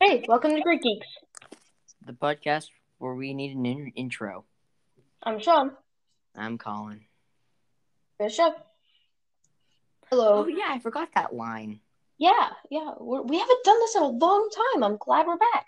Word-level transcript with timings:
Hey, 0.00 0.24
welcome 0.28 0.54
to 0.54 0.60
Greek 0.62 0.82
Geeks. 0.82 1.06
the 2.06 2.12
podcast 2.12 2.68
where 2.98 3.14
we 3.14 3.34
need 3.34 3.56
an 3.56 3.66
in- 3.66 3.92
intro. 3.96 4.44
I'm 5.22 5.38
Sean. 5.40 5.72
I'm 6.34 6.58
Colin. 6.58 7.02
Bishop. 8.18 8.54
Oh 10.12 10.16
Hello. 10.42 10.46
yeah, 10.46 10.66
I 10.68 10.78
forgot 10.78 11.08
that 11.14 11.34
line. 11.34 11.80
Yeah, 12.18 12.50
yeah. 12.70 12.92
We're, 12.98 13.22
we 13.22 13.38
haven't 13.38 13.64
done 13.64 13.78
this 13.80 13.94
in 13.96 14.02
a 14.02 14.08
long 14.08 14.48
time. 14.72 14.82
I'm 14.82 14.96
glad 14.96 15.26
we're 15.26 15.36
back. 15.36 15.66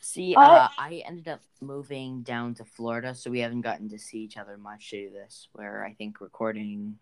See, 0.00 0.34
Uh, 0.34 0.40
uh, 0.40 0.68
I 0.78 1.02
ended 1.06 1.28
up 1.28 1.40
moving 1.60 2.22
down 2.22 2.54
to 2.54 2.64
Florida, 2.64 3.14
so 3.14 3.30
we 3.30 3.40
haven't 3.40 3.62
gotten 3.62 3.88
to 3.88 3.98
see 3.98 4.18
each 4.18 4.36
other 4.36 4.56
much 4.58 4.90
to 4.90 5.08
do 5.08 5.10
this. 5.10 5.48
Where 5.52 5.84
I 5.84 5.94
think 5.94 6.20
recording. 6.20 6.98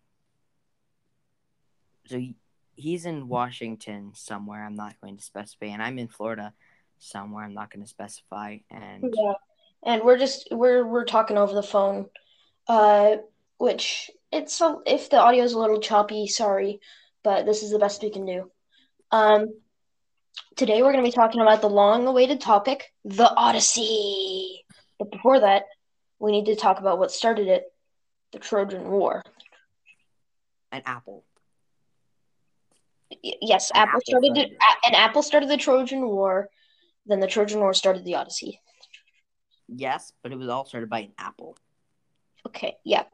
So 2.06 2.20
he's 2.74 3.04
in 3.06 3.28
Washington 3.28 4.12
somewhere. 4.14 4.64
I'm 4.64 4.76
not 4.76 5.00
going 5.00 5.16
to 5.16 5.22
specify, 5.22 5.66
and 5.66 5.82
I'm 5.82 5.98
in 5.98 6.08
Florida 6.08 6.52
somewhere. 6.98 7.44
I'm 7.44 7.54
not 7.54 7.72
going 7.72 7.84
to 7.84 7.88
specify. 7.88 8.58
And 8.70 9.14
Yeah. 9.16 9.32
And 9.84 10.02
we're 10.02 10.18
just 10.18 10.48
we're 10.50 10.86
we're 10.86 11.04
talking 11.04 11.36
over 11.36 11.54
the 11.54 11.62
phone. 11.62 12.08
Uh, 12.68 13.16
which 13.58 14.10
it's 14.32 14.60
a, 14.60 14.76
if 14.86 15.08
the 15.10 15.18
audio 15.18 15.44
is 15.44 15.52
a 15.52 15.58
little 15.58 15.80
choppy, 15.80 16.26
sorry, 16.26 16.80
but 17.22 17.46
this 17.46 17.62
is 17.62 17.70
the 17.70 17.78
best 17.78 18.02
we 18.02 18.10
can 18.10 18.26
do. 18.26 18.50
Um, 19.12 19.54
today 20.56 20.82
we're 20.82 20.92
going 20.92 21.04
to 21.04 21.08
be 21.08 21.14
talking 21.14 21.40
about 21.40 21.60
the 21.60 21.68
long-awaited 21.68 22.40
topic, 22.40 22.92
the 23.04 23.32
Odyssey. 23.32 24.64
But 24.98 25.12
before 25.12 25.40
that, 25.40 25.64
we 26.18 26.32
need 26.32 26.46
to 26.46 26.56
talk 26.56 26.80
about 26.80 26.98
what 26.98 27.12
started 27.12 27.46
it, 27.46 27.64
the 28.32 28.38
Trojan 28.38 28.88
War. 28.90 29.22
an 30.72 30.82
apple. 30.86 31.24
Yes, 33.22 33.70
Apple 33.74 33.88
apple 33.90 34.00
started 34.04 34.34
started 34.34 34.52
it. 34.52 34.58
and 34.86 34.94
Apple 34.96 35.22
started 35.22 35.48
the 35.48 35.56
Trojan 35.56 36.06
War. 36.06 36.48
Then 37.06 37.20
the 37.20 37.26
Trojan 37.26 37.60
War 37.60 37.74
started 37.74 38.04
the 38.04 38.14
Odyssey. 38.14 38.60
Yes, 39.68 40.12
but 40.22 40.32
it 40.32 40.38
was 40.38 40.48
all 40.48 40.64
started 40.64 40.88
by 40.90 41.00
an 41.00 41.12
apple. 41.18 41.56
Okay, 42.46 42.76
yeah, 42.84 43.04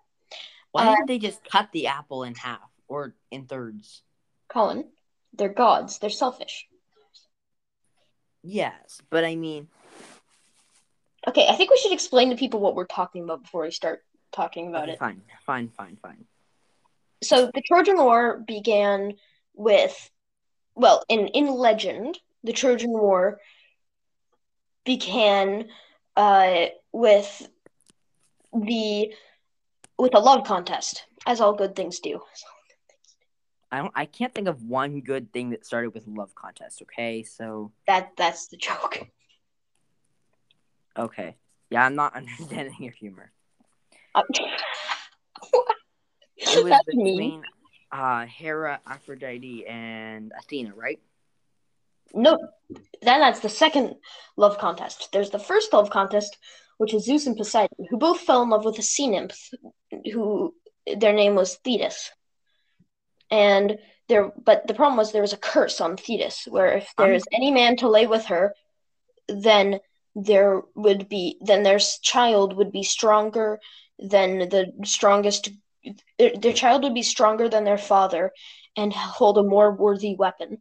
Why 0.72 0.86
Uh, 0.86 0.94
didn't 0.94 1.06
they 1.06 1.18
just 1.18 1.44
cut 1.44 1.70
the 1.72 1.86
apple 1.86 2.22
in 2.24 2.34
half 2.34 2.70
or 2.88 3.14
in 3.30 3.46
thirds? 3.46 4.02
Colin, 4.48 4.90
they're 5.32 5.48
gods. 5.52 5.98
They're 5.98 6.10
selfish. 6.10 6.66
Yes, 8.42 9.00
but 9.10 9.24
I 9.24 9.34
mean, 9.36 9.68
Okay, 11.26 11.46
I 11.48 11.54
think 11.56 11.70
we 11.70 11.76
should 11.76 11.92
explain 11.92 12.30
to 12.30 12.36
people 12.36 12.60
what 12.60 12.74
we're 12.74 12.86
talking 12.86 13.22
about 13.24 13.42
before 13.42 13.62
we 13.62 13.70
start 13.70 14.04
talking 14.32 14.68
about 14.68 14.84
okay, 14.84 14.92
it. 14.92 14.98
fine, 14.98 15.22
fine, 15.44 15.68
fine, 15.68 15.96
fine. 16.00 16.24
So 17.22 17.50
the 17.52 17.62
Trojan 17.66 17.98
War 17.98 18.38
began 18.46 19.14
with, 19.58 20.10
well, 20.74 21.02
in 21.08 21.26
in 21.28 21.48
legend, 21.48 22.18
the 22.44 22.52
Trojan 22.52 22.90
War 22.90 23.40
began 24.84 25.68
uh, 26.16 26.66
with 26.92 27.48
the 28.54 29.12
with 29.98 30.14
a 30.14 30.20
love 30.20 30.46
contest, 30.46 31.04
as 31.26 31.40
all 31.40 31.52
good 31.52 31.74
things 31.76 31.98
do. 31.98 32.22
I 33.70 33.78
don't. 33.78 33.92
I 33.94 34.06
can't 34.06 34.32
think 34.34 34.48
of 34.48 34.62
one 34.62 35.00
good 35.00 35.32
thing 35.32 35.50
that 35.50 35.66
started 35.66 35.92
with 35.92 36.06
love 36.06 36.34
contest. 36.34 36.80
Okay, 36.82 37.22
so 37.24 37.72
That 37.86 38.12
that's 38.16 38.46
the 38.48 38.56
joke. 38.56 39.06
okay, 40.96 41.36
yeah, 41.70 41.84
I'm 41.84 41.96
not 41.96 42.14
understanding 42.16 42.76
your 42.78 42.92
humor. 42.92 43.32
Uh, 44.14 44.22
It 46.40 46.62
was 46.62 46.70
That's 46.70 46.94
mean. 46.94 47.42
Uh, 47.92 48.26
Hera, 48.26 48.80
Aphrodite, 48.86 49.66
and 49.66 50.32
Athena, 50.38 50.74
right? 50.74 51.00
No, 52.14 52.38
then 53.02 53.20
that's 53.20 53.40
the 53.40 53.48
second 53.48 53.96
love 54.36 54.58
contest. 54.58 55.10
There's 55.12 55.30
the 55.30 55.38
first 55.38 55.72
love 55.72 55.90
contest, 55.90 56.38
which 56.78 56.94
is 56.94 57.04
Zeus 57.04 57.26
and 57.26 57.36
Poseidon, 57.36 57.86
who 57.90 57.98
both 57.98 58.20
fell 58.20 58.42
in 58.42 58.50
love 58.50 58.64
with 58.64 58.78
a 58.78 58.82
sea 58.82 59.08
nymph, 59.08 59.50
who 60.12 60.54
their 60.96 61.12
name 61.12 61.34
was 61.34 61.56
Thetis. 61.56 62.10
And 63.30 63.78
there, 64.08 64.32
but 64.42 64.66
the 64.66 64.74
problem 64.74 64.96
was 64.96 65.12
there 65.12 65.20
was 65.20 65.34
a 65.34 65.38
curse 65.38 65.82
on 65.82 65.98
Thetis, 65.98 66.46
where 66.48 66.78
if 66.78 66.92
there 66.96 67.08
Um, 67.08 67.14
is 67.14 67.24
any 67.30 67.50
man 67.50 67.76
to 67.78 67.88
lay 67.90 68.06
with 68.06 68.26
her, 68.26 68.54
then 69.28 69.80
there 70.14 70.62
would 70.74 71.08
be 71.08 71.36
then 71.42 71.62
their 71.62 71.78
child 71.78 72.56
would 72.56 72.72
be 72.72 72.82
stronger 72.82 73.60
than 73.98 74.48
the 74.48 74.72
strongest. 74.84 75.50
Their 76.18 76.52
child 76.52 76.82
would 76.82 76.94
be 76.94 77.02
stronger 77.02 77.48
than 77.48 77.64
their 77.64 77.78
father, 77.78 78.32
and 78.76 78.92
hold 78.92 79.38
a 79.38 79.42
more 79.42 79.72
worthy 79.72 80.14
weapon. 80.14 80.58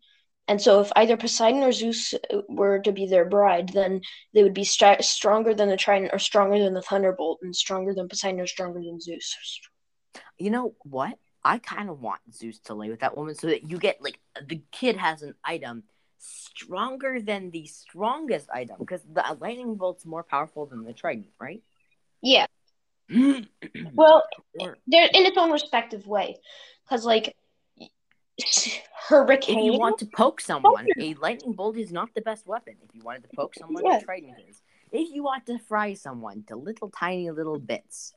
And 0.47 0.61
so, 0.61 0.79
if 0.79 0.91
either 0.95 1.17
Poseidon 1.17 1.63
or 1.63 1.71
Zeus 1.71 2.13
were 2.47 2.79
to 2.79 2.91
be 2.91 3.05
their 3.05 3.25
bride, 3.25 3.69
then 3.69 4.01
they 4.33 4.43
would 4.43 4.53
be 4.53 4.63
st- 4.63 5.03
stronger 5.03 5.53
than 5.53 5.69
the 5.69 5.75
Trident, 5.75 6.13
or 6.13 6.19
stronger 6.19 6.57
than 6.63 6.73
the 6.73 6.81
Thunderbolt, 6.81 7.39
and 7.41 7.55
stronger 7.55 7.93
than 7.93 8.07
Poseidon, 8.07 8.39
or 8.39 8.47
stronger 8.47 8.79
than 8.79 9.01
Zeus. 9.01 9.35
You 10.37 10.49
know 10.49 10.75
what? 10.83 11.17
I 11.43 11.59
kind 11.59 11.89
of 11.89 12.01
want 12.01 12.21
Zeus 12.33 12.59
to 12.65 12.73
lay 12.73 12.89
with 12.89 13.01
that 13.01 13.15
woman 13.15 13.35
so 13.35 13.47
that 13.47 13.69
you 13.69 13.77
get 13.77 14.01
like 14.01 14.19
the 14.47 14.61
kid 14.71 14.97
has 14.97 15.21
an 15.21 15.35
item 15.43 15.83
stronger 16.17 17.21
than 17.21 17.51
the 17.51 17.65
strongest 17.67 18.49
item 18.49 18.77
because 18.79 19.01
the 19.03 19.23
lightning 19.39 19.75
bolt's 19.75 20.05
more 20.05 20.23
powerful 20.23 20.65
than 20.65 20.83
the 20.83 20.93
trident, 20.93 21.27
right? 21.39 21.61
Yeah, 22.21 22.47
well, 23.09 24.23
they're 24.87 25.09
in 25.13 25.25
its 25.25 25.37
own 25.37 25.51
respective 25.51 26.05
way, 26.07 26.37
because 26.83 27.05
like 27.05 27.35
hurricane. 29.07 29.57
if 29.59 29.65
you 29.65 29.79
want 29.79 29.97
to 29.99 30.05
poke 30.05 30.41
someone, 30.41 30.87
a 30.99 31.13
lightning 31.15 31.53
bolt 31.53 31.77
is 31.77 31.91
not 31.91 32.09
the 32.15 32.21
best 32.21 32.45
weapon. 32.45 32.75
If 32.83 32.93
you 32.93 33.01
wanted 33.03 33.23
to 33.23 33.29
poke 33.35 33.55
someone, 33.55 33.83
Yeah. 33.85 33.99
trident 33.99 34.35
is. 34.49 34.61
If 34.91 35.13
you 35.13 35.23
want 35.23 35.45
to 35.47 35.57
fry 35.59 35.93
someone 35.95 36.43
to 36.47 36.55
little 36.55 36.89
tiny 36.89 37.29
little 37.31 37.59
bits, 37.59 38.13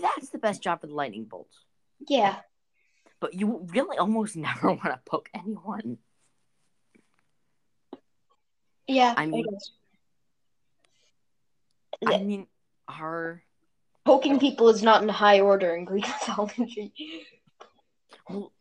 that's 0.00 0.30
the 0.30 0.38
best 0.38 0.62
job 0.62 0.80
for 0.80 0.86
the 0.86 0.94
lightning 0.94 1.24
bolt. 1.24 1.50
yeah, 2.08 2.36
But 3.20 3.34
you 3.34 3.66
really 3.72 3.98
almost 3.98 4.36
never 4.48 4.68
want 4.68 4.84
to 4.84 5.00
poke 5.04 5.28
anyone. 5.34 5.98
yeah. 8.86 9.14
I 9.16 9.26
mean-. 9.26 9.46
I 12.06 12.16
The- 12.18 12.24
mean, 12.24 12.46
our 12.88 13.42
poking 14.04 14.38
people 14.38 14.68
is 14.68 14.82
not 14.82 15.02
in 15.02 15.08
high 15.08 15.40
order 15.40 15.74
in 15.74 15.84
Greek 15.84 16.06
mythology. 16.28 16.92
well, 18.28 18.52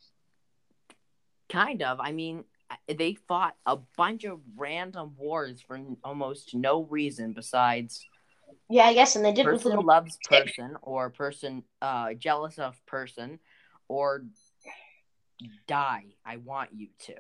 kind 1.50 1.82
of. 1.82 2.00
I 2.00 2.12
mean, 2.12 2.44
they 2.88 3.16
fought 3.28 3.56
a 3.66 3.78
bunch 3.98 4.24
of 4.26 4.40
random 4.56 5.16
wars 5.18 5.62
for 5.62 5.80
almost 6.04 6.54
no 6.54 6.84
reason 6.84 7.34
besides 7.34 8.06
Yeah, 8.70 8.86
I 8.86 8.94
guess, 8.94 9.16
and 9.16 9.26
they 9.26 9.32
did 9.34 9.46
it 9.48 9.52
with 9.52 9.62
person 9.62 9.70
little. 9.72 9.86
loves 9.86 10.18
person 10.30 10.78
or 10.82 11.10
person 11.10 11.64
uh 11.82 12.14
jealous 12.14 12.60
of 12.60 12.76
person 12.86 13.40
or 13.88 14.26
die. 15.68 16.04
I 16.26 16.38
want 16.38 16.70
you 16.76 16.90
to. 17.08 17.16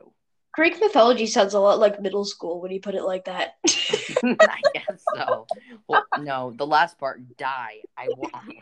Greek 0.51 0.79
mythology 0.79 1.25
sounds 1.25 1.53
a 1.53 1.59
lot 1.59 1.79
like 1.79 2.01
middle 2.01 2.25
school 2.25 2.59
when 2.61 2.71
you 2.71 2.81
put 2.81 2.95
it 2.95 3.03
like 3.03 3.25
that. 3.25 3.53
I 4.41 4.61
guess 4.73 5.03
so. 5.15 5.47
Well, 5.87 6.05
no, 6.19 6.53
the 6.55 6.67
last 6.67 6.97
part, 6.97 7.37
die. 7.37 7.81
I 7.97 8.07
want. 8.09 8.53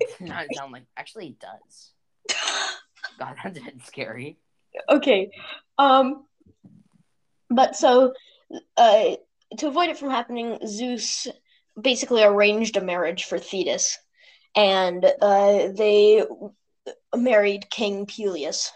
It 0.00 0.08
does 0.18 0.28
not 0.28 0.46
sound 0.54 0.72
like. 0.72 0.84
Actually, 0.96 1.28
it 1.28 1.38
does. 1.38 1.92
God, 3.18 3.36
that's 3.42 3.58
a 3.58 3.62
bit 3.64 3.84
scary. 3.84 4.38
okay. 4.88 5.30
Um 5.78 6.24
but 7.50 7.76
so 7.76 8.14
uh 8.76 9.16
to 9.58 9.68
avoid 9.68 9.90
it 9.90 9.98
from 9.98 10.10
happening, 10.10 10.58
Zeus 10.66 11.26
basically 11.80 12.22
arranged 12.22 12.76
a 12.76 12.80
marriage 12.84 13.24
for 13.24 13.38
Thetis. 13.38 13.98
And 14.56 15.04
uh 15.04 15.68
they 15.72 16.24
married 17.14 17.70
King 17.70 18.06
Peleus. 18.06 18.70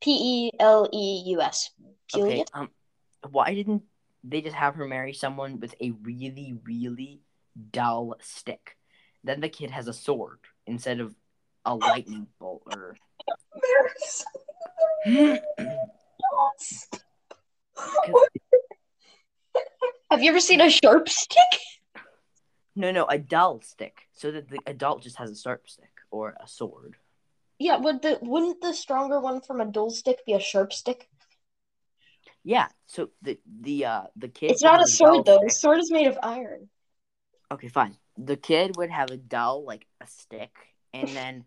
P 0.00 0.10
E 0.10 0.50
L 0.60 0.88
E 0.92 1.22
U 1.26 1.40
S. 1.40 1.70
Okay. 2.14 2.22
Peleus? 2.22 2.48
Um, 2.52 2.70
why 3.30 3.54
didn't 3.54 3.82
they 4.26 4.40
just 4.40 4.56
have 4.56 4.74
her 4.74 4.86
marry 4.86 5.12
someone 5.12 5.60
with 5.60 5.74
a 5.80 5.92
really, 6.02 6.54
really 6.64 7.20
dull 7.70 8.16
stick? 8.20 8.76
Then 9.24 9.40
the 9.40 9.48
kid 9.48 9.70
has 9.70 9.88
a 9.88 9.92
sword 9.92 10.40
instead 10.66 11.00
of 11.00 11.14
a 11.64 11.74
lightning 11.74 12.26
bolt 12.38 12.62
or. 12.66 12.96
Have 20.10 20.22
you 20.22 20.30
ever 20.30 20.40
seen 20.40 20.60
a 20.60 20.70
sharp 20.70 21.08
stick? 21.08 21.60
No, 22.74 22.92
no, 22.92 23.06
a 23.06 23.18
dull 23.18 23.60
stick, 23.62 24.02
so 24.12 24.30
that 24.30 24.48
the 24.48 24.60
adult 24.66 25.02
just 25.02 25.16
has 25.16 25.30
a 25.30 25.36
sharp 25.36 25.68
stick 25.68 25.90
or 26.10 26.36
a 26.42 26.46
sword. 26.46 26.96
Yeah, 27.58 27.78
would 27.78 28.02
the 28.02 28.18
wouldn't 28.20 28.60
the 28.60 28.74
stronger 28.74 29.18
one 29.18 29.40
from 29.40 29.60
a 29.60 29.64
dull 29.64 29.90
stick 29.90 30.24
be 30.26 30.34
a 30.34 30.40
sharp 30.40 30.72
stick? 30.72 31.08
Yeah, 32.46 32.68
so 32.86 33.10
the 33.22 33.40
the 33.60 33.86
uh 33.86 34.02
the 34.14 34.28
kid. 34.28 34.52
It's 34.52 34.62
not 34.62 34.80
a 34.80 34.86
sword 34.86 35.26
though. 35.26 35.40
The 35.42 35.50
sword 35.50 35.80
is 35.80 35.90
made 35.90 36.06
of 36.06 36.16
iron. 36.22 36.68
Okay, 37.50 37.66
fine. 37.66 37.96
The 38.16 38.36
kid 38.36 38.76
would 38.76 38.88
have 38.88 39.10
a 39.10 39.16
dull 39.16 39.64
like 39.64 39.84
a 40.00 40.06
stick, 40.06 40.54
and 40.94 41.08
then 41.08 41.44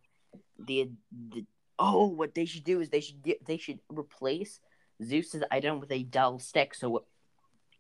the, 0.60 0.92
the 1.30 1.46
oh, 1.80 2.08
what 2.08 2.36
they 2.36 2.44
should 2.44 2.66
do 2.66 2.82
is 2.82 2.90
they 2.90 3.00
should 3.00 3.24
get 3.24 3.46
they 3.46 3.56
should 3.56 3.80
replace 3.88 4.60
Zeus's 5.02 5.42
item 5.50 5.80
with 5.80 5.90
a 5.94 6.04
dull 6.04 6.38
stick. 6.38 6.76
So 6.76 7.06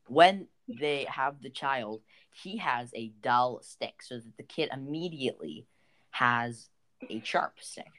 when 0.08 0.48
they 0.80 1.06
have 1.10 1.42
the 1.42 1.50
child, 1.50 2.00
he 2.34 2.56
has 2.60 2.90
a 2.96 3.12
dull 3.22 3.60
stick, 3.64 4.02
so 4.02 4.16
that 4.16 4.38
the 4.38 4.44
kid 4.44 4.70
immediately 4.72 5.68
has 6.12 6.70
a 7.10 7.20
sharp 7.26 7.56
stick. 7.60 7.99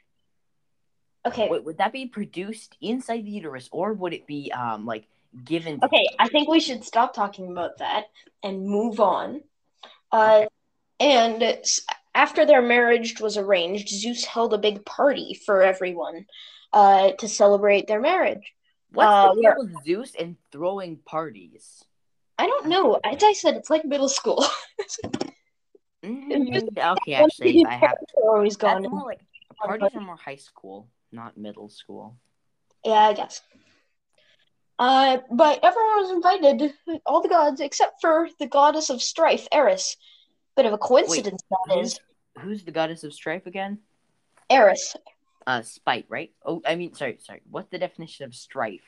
Okay. 1.25 1.47
Wait, 1.49 1.63
would 1.63 1.77
that 1.77 1.93
be 1.93 2.07
produced 2.07 2.77
inside 2.81 3.25
the 3.25 3.31
uterus, 3.31 3.69
or 3.71 3.93
would 3.93 4.13
it 4.13 4.25
be 4.27 4.51
um 4.51 4.85
like 4.85 5.07
given? 5.45 5.79
Okay, 5.83 6.07
I 6.19 6.27
think 6.29 6.49
we 6.49 6.59
should 6.59 6.83
stop 6.83 7.13
talking 7.13 7.51
about 7.51 7.77
that 7.77 8.05
and 8.43 8.65
move 8.65 8.99
on. 8.99 9.41
Uh, 10.11 10.45
and 10.99 11.43
after 12.13 12.45
their 12.45 12.61
marriage 12.61 13.19
was 13.19 13.37
arranged, 13.37 13.89
Zeus 13.89 14.25
held 14.25 14.53
a 14.53 14.57
big 14.57 14.83
party 14.85 15.39
for 15.45 15.61
everyone 15.61 16.25
uh, 16.73 17.11
to 17.19 17.27
celebrate 17.27 17.87
their 17.87 18.01
marriage. 18.01 18.53
What's 18.91 19.09
uh, 19.09 19.33
the 19.33 19.41
deal 19.41 19.53
with 19.57 19.83
Zeus 19.85 20.15
and 20.19 20.35
throwing 20.51 20.97
parties? 20.97 21.83
I 22.37 22.47
don't 22.47 22.67
know. 22.67 22.99
As 23.03 23.23
I 23.23 23.33
said, 23.33 23.55
it's 23.55 23.69
like 23.69 23.85
middle 23.85 24.09
school. 24.09 24.43
Mm, 26.03 26.77
okay, 26.77 27.13
actually, 27.13 27.65
I 27.65 27.75
have. 27.75 27.97
Always 28.15 28.57
going. 28.57 28.89
more 28.89 29.05
like 29.05 29.21
parties 29.55 29.89
are 29.95 30.01
more 30.01 30.15
high 30.15 30.35
school, 30.35 30.87
not 31.11 31.37
middle 31.37 31.69
school. 31.69 32.17
Yeah, 32.83 32.93
I 32.93 33.13
guess. 33.13 33.41
Uh, 34.79 35.19
but 35.29 35.59
everyone 35.63 36.01
was 36.01 36.11
invited, 36.11 36.73
all 37.05 37.21
the 37.21 37.29
gods 37.29 37.61
except 37.61 38.01
for 38.01 38.27
the 38.39 38.47
goddess 38.47 38.89
of 38.89 39.01
strife, 39.01 39.47
Eris. 39.51 39.95
Bit 40.55 40.65
of 40.65 40.73
a 40.73 40.77
coincidence, 40.77 41.41
that 41.49 41.75
Who's, 41.75 41.93
is. 41.93 41.99
who's 42.39 42.63
the 42.63 42.71
goddess 42.71 43.03
of 43.03 43.13
strife 43.13 43.45
again? 43.45 43.79
Eris. 44.49 44.95
Uh, 45.45 45.61
spite, 45.61 46.05
right? 46.09 46.31
Oh, 46.45 46.61
I 46.65 46.75
mean, 46.75 46.93
sorry, 46.93 47.17
sorry. 47.21 47.41
What's 47.49 47.69
the 47.69 47.77
definition 47.77 48.25
of 48.25 48.35
strife? 48.35 48.81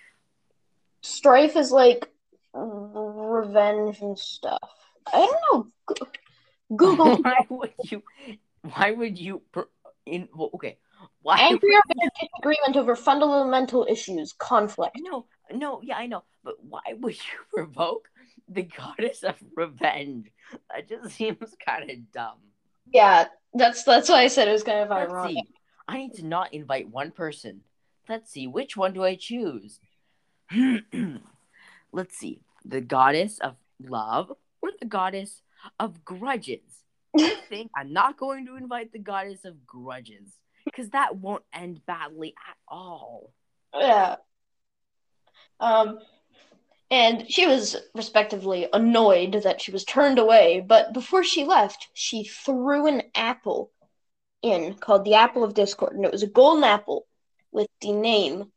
Strife 1.01 1.55
is 1.55 1.71
like 1.71 2.09
revenge 2.53 3.99
and 4.01 4.17
stuff. 4.17 4.69
I 5.11 5.25
don't 5.25 5.71
know. 5.89 6.07
Google 6.75 7.17
why 7.17 7.45
would 7.49 7.73
you? 7.83 8.03
Why 8.61 8.91
would 8.91 9.19
you? 9.19 9.41
In 10.05 10.27
well, 10.33 10.49
okay. 10.55 10.77
Why? 11.21 11.37
angry 11.39 11.75
bitter 11.87 12.09
disagreement 12.19 12.75
over 12.75 12.95
fundamental 12.95 13.87
issues, 13.89 14.33
conflict. 14.33 14.97
No, 14.99 15.25
no, 15.51 15.81
yeah, 15.83 15.97
I 15.97 16.07
know, 16.07 16.23
but 16.43 16.55
why 16.63 16.81
would 16.99 17.15
you 17.15 17.39
provoke 17.53 18.09
the 18.49 18.63
goddess 18.63 19.23
of 19.23 19.35
revenge? 19.55 20.31
That 20.69 20.89
just 20.89 21.15
seems 21.15 21.55
kind 21.65 21.89
of 21.89 22.11
dumb. 22.11 22.39
Yeah, 22.93 23.25
that's 23.53 23.83
that's 23.83 24.09
why 24.09 24.23
I 24.23 24.27
said 24.27 24.47
it 24.47 24.51
was 24.51 24.63
kind 24.63 24.79
of 24.79 24.89
Let's 24.89 25.11
ironic. 25.11 25.35
see. 25.35 25.43
I 25.87 25.97
need 25.97 26.13
to 26.15 26.25
not 26.25 26.53
invite 26.53 26.89
one 26.89 27.11
person. 27.11 27.61
Let's 28.07 28.31
see. 28.31 28.47
Which 28.47 28.75
one 28.75 28.93
do 28.93 29.03
I 29.03 29.15
choose? 29.15 29.79
Let's 31.91 32.17
see. 32.17 32.41
The 32.65 32.81
goddess 32.81 33.39
of 33.39 33.55
love 33.81 34.31
or 34.61 34.71
the 34.79 34.85
goddess 34.85 35.41
of 35.79 36.03
grudges? 36.03 36.83
I 37.17 37.37
think 37.49 37.71
I'm 37.75 37.93
not 37.93 38.17
going 38.17 38.45
to 38.47 38.55
invite 38.55 38.91
the 38.91 38.99
goddess 38.99 39.45
of 39.45 39.65
grudges 39.65 40.39
because 40.73 40.89
that 40.89 41.15
won't 41.15 41.43
end 41.53 41.85
badly 41.85 42.33
at 42.49 42.57
all. 42.67 43.31
Yeah. 43.75 44.15
Um, 45.59 45.99
and 46.89 47.31
she 47.31 47.47
was 47.47 47.75
respectively 47.95 48.67
annoyed 48.71 49.41
that 49.43 49.61
she 49.61 49.71
was 49.71 49.83
turned 49.83 50.19
away, 50.19 50.63
but 50.65 50.93
before 50.93 51.23
she 51.23 51.43
left, 51.43 51.89
she 51.93 52.23
threw 52.23 52.87
an 52.87 53.03
apple 53.15 53.71
in 54.41 54.73
called 54.75 55.05
the 55.05 55.15
Apple 55.15 55.43
of 55.43 55.53
Discord, 55.53 55.93
and 55.95 56.05
it 56.05 56.11
was 56.11 56.23
a 56.23 56.27
golden 56.27 56.63
apple 56.63 57.07
with 57.51 57.67
the 57.81 57.93
name 57.93 58.51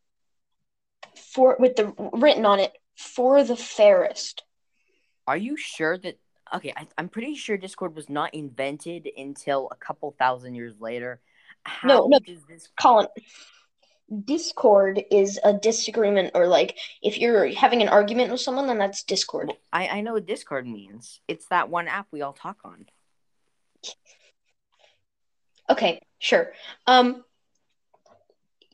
for 1.33 1.57
with 1.59 1.77
the 1.77 1.95
written 2.13 2.45
on 2.45 2.59
it 2.59 2.73
for 2.97 3.45
the 3.45 3.57
fairest. 3.57 4.43
Are 5.27 5.37
you 5.37 5.57
sure 5.57 5.97
that? 5.97 6.19
Okay, 6.55 6.73
I, 6.77 6.87
I'm 6.99 7.09
pretty 7.09 7.35
sure 7.37 7.57
Discord 7.57 7.97
was 7.97 8.09
not 8.09 8.35
invented 8.35 9.09
until 9.17 9.69
a 9.71 9.77
couple 9.77 10.15
thousand 10.19 10.55
years 10.55 10.75
later. 10.81 11.21
How 11.67 11.89
No, 11.89 12.07
no. 12.07 12.19
this? 12.49 12.69
Colin, 12.81 13.09
Discord 14.25 15.05
is 15.11 15.41
a 15.43 15.53
disagreement, 15.53 16.31
or 16.35 16.47
like 16.47 16.79
if 17.03 17.19
you're 17.19 17.49
having 17.49 17.83
an 17.83 17.89
argument 17.89 18.31
with 18.31 18.41
someone, 18.41 18.67
then 18.67 18.79
that's 18.79 19.03
Discord. 19.03 19.49
Well, 19.49 19.59
I 19.73 19.89
I 19.89 20.01
know 20.01 20.13
what 20.13 20.27
Discord 20.27 20.67
means. 20.67 21.21
It's 21.27 21.47
that 21.49 21.69
one 21.69 21.89
app 21.89 22.07
we 22.13 22.23
all 22.23 22.33
talk 22.33 22.59
on. 22.65 22.87
Okay, 25.69 26.01
sure. 26.19 26.53
Um, 26.87 27.25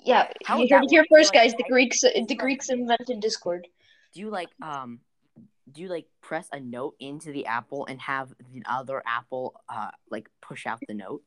yeah, 0.04 0.28
How 0.44 0.58
you 0.58 0.68
heard 0.70 0.84
it 0.84 0.90
here 0.90 1.06
first, 1.10 1.34
like, 1.34 1.44
guys. 1.44 1.54
The 1.54 1.64
Greeks, 1.68 2.00
the 2.00 2.34
Greeks 2.34 2.68
invented 2.68 3.20
Discord. 3.20 3.66
Do 4.12 4.20
you 4.20 4.28
like 4.28 4.48
um? 4.60 5.00
Do 5.70 5.80
you 5.80 5.88
like 5.88 6.06
press 6.20 6.46
a 6.52 6.60
note 6.60 6.96
into 7.00 7.32
the 7.32 7.46
apple 7.46 7.86
and 7.86 7.98
have 8.02 8.28
the 8.52 8.62
other 8.68 9.02
apple 9.06 9.54
uh 9.68 9.92
like 10.10 10.28
push 10.42 10.66
out 10.66 10.80
the 10.86 10.92
note? 10.92 11.22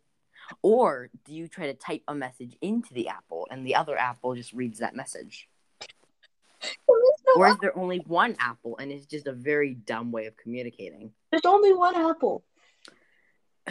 Or 0.61 1.09
do 1.25 1.33
you 1.33 1.47
try 1.47 1.67
to 1.67 1.73
type 1.73 2.03
a 2.07 2.15
message 2.15 2.55
into 2.61 2.93
the 2.93 3.09
apple 3.09 3.47
and 3.51 3.65
the 3.65 3.75
other 3.75 3.97
apple 3.97 4.35
just 4.35 4.53
reads 4.53 4.79
that 4.79 4.95
message? 4.95 5.47
Or 7.35 7.47
is 7.47 7.57
there 7.61 7.77
only 7.77 7.99
one 7.99 8.35
apple 8.39 8.77
and 8.77 8.91
it's 8.91 9.05
just 9.05 9.27
a 9.27 9.33
very 9.33 9.73
dumb 9.73 10.11
way 10.11 10.25
of 10.25 10.37
communicating? 10.37 11.11
There's 11.31 11.45
only 11.45 11.73
one 11.73 11.95
apple. 11.95 12.43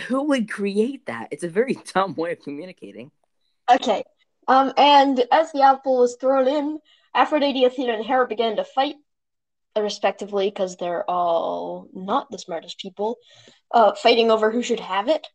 Who 0.09 0.25
would 0.25 0.50
create 0.50 1.06
that? 1.06 1.29
It's 1.31 1.44
a 1.44 1.49
very 1.49 1.79
dumb 1.94 2.15
way 2.15 2.32
of 2.32 2.41
communicating. 2.41 3.11
Okay. 3.70 4.05
Um, 4.47 4.73
and 4.77 5.25
as 5.32 5.53
the 5.53 5.62
apple 5.62 6.00
was 6.00 6.17
thrown 6.20 6.49
in, 6.49 6.79
Aphrodite, 7.15 7.65
Athena, 7.65 7.94
and 7.94 8.05
Hera 8.05 8.27
began 8.27 8.56
to 8.56 8.65
fight, 8.65 8.97
respectively, 9.79 10.50
because 10.50 10.77
they're 10.77 11.09
all 11.09 11.88
not 11.94 12.31
the 12.31 12.38
smartest 12.38 12.79
people, 12.79 13.17
uh, 13.70 13.94
fighting 13.94 14.31
over 14.31 14.50
who 14.50 14.62
should 14.62 14.81
have 14.81 15.09
it, 15.09 15.27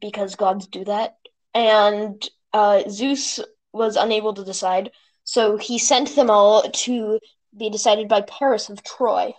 because 0.00 0.36
gods 0.36 0.66
do 0.66 0.84
that. 0.84 1.16
And 1.54 2.26
uh, 2.52 2.82
Zeus 2.88 3.40
was 3.72 3.96
unable 3.96 4.34
to 4.34 4.44
decide, 4.44 4.90
so 5.24 5.56
he 5.56 5.78
sent 5.78 6.14
them 6.14 6.30
all 6.30 6.62
to 6.62 7.18
be 7.56 7.70
decided 7.70 8.08
by 8.08 8.22
Paris 8.22 8.68
of 8.68 8.82
Troy, 8.82 9.34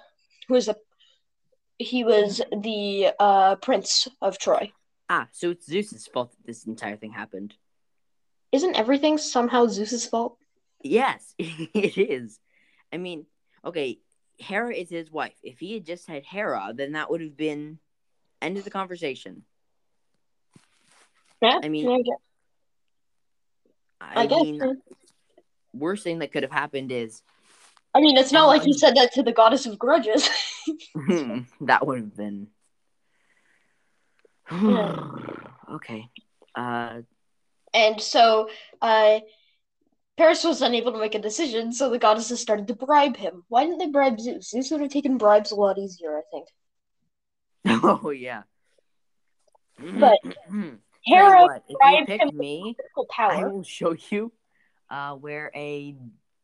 who 0.47 0.53
was 0.53 0.67
a 0.67 0.75
he 1.79 2.03
was 2.03 2.41
the 2.51 3.13
uh, 3.19 3.55
prince 3.55 4.07
of 4.21 4.37
Troy. 4.37 4.71
Ah, 5.09 5.27
so 5.31 5.51
it's 5.51 5.65
Zeus's 5.65 6.07
fault 6.07 6.31
that 6.31 6.45
this 6.45 6.65
entire 6.65 6.97
thing 6.97 7.11
happened. 7.11 7.55
Isn't 8.51 8.75
everything 8.75 9.17
somehow 9.17 9.67
Zeus's 9.67 10.05
fault? 10.05 10.37
Yes, 10.83 11.33
it 11.39 11.97
is. 11.97 12.39
I 12.91 12.97
mean, 12.97 13.25
okay, 13.63 13.99
Hera 14.37 14.73
is 14.73 14.89
his 14.89 15.11
wife. 15.11 15.35
If 15.41 15.59
he 15.59 15.73
had 15.73 15.85
just 15.85 16.07
had 16.07 16.25
Hera, 16.25 16.73
then 16.75 16.93
that 16.93 17.09
would 17.09 17.21
have 17.21 17.37
been 17.37 17.79
end 18.41 18.57
of 18.57 18.63
the 18.63 18.71
conversation. 18.71 19.43
Yeah, 21.41 21.59
I 21.63 21.69
mean, 21.69 21.85
yeah, 21.89 21.95
I 21.95 22.01
guess- 22.01 22.17
I, 24.01 24.25
guess. 24.25 24.41
mean, 24.41 24.81
worst 25.73 26.03
thing 26.03 26.19
that 26.19 26.31
could 26.31 26.43
have 26.43 26.51
happened 26.51 26.91
is 26.91 27.21
I 27.93 28.01
mean, 28.01 28.17
it's 28.17 28.31
not 28.31 28.47
like 28.47 28.61
he 28.63 28.71
Um, 28.71 28.77
said 28.77 28.95
that 28.97 29.13
to 29.13 29.23
the 29.23 29.31
goddess 29.31 29.65
of 29.65 29.79
grudges. 29.79 30.29
that 31.61 31.85
would 31.87 31.99
have 31.99 32.15
been 32.15 32.47
Yeah. 34.51 34.95
okay. 35.75 36.09
Uh, 36.55 37.01
and 37.73 38.01
so, 38.01 38.49
uh, 38.81 39.19
Paris 40.17 40.43
was 40.43 40.61
unable 40.61 40.91
to 40.91 40.99
make 40.99 41.15
a 41.15 41.19
decision, 41.19 41.71
so 41.71 41.89
the 41.89 41.99
goddesses 41.99 42.41
started 42.41 42.67
to 42.67 42.73
bribe 42.75 43.15
him. 43.15 43.43
Why 43.47 43.63
didn't 43.63 43.77
they 43.79 43.87
bribe 43.87 44.19
Zeus? 44.19 44.49
Zeus 44.49 44.69
would 44.71 44.81
have 44.81 44.91
taken 44.91 45.17
bribes 45.17 45.51
a 45.51 45.55
lot 45.55 45.77
easier, 45.77 46.17
I 46.17 46.21
think. 46.31 46.47
oh 48.03 48.09
yeah. 48.09 48.43
But 49.79 50.17
you 50.51 50.79
Hera 51.03 51.41
what, 51.43 51.63
if 51.67 51.71
you 51.71 51.77
bribed 51.77 52.07
pick 52.07 52.21
him 52.21 52.37
me, 52.37 52.75
physical 52.77 53.07
I 53.19 53.45
will 53.45 53.63
show 53.63 53.95
you 54.09 54.31
uh 54.89 55.13
where 55.13 55.51
a 55.55 55.95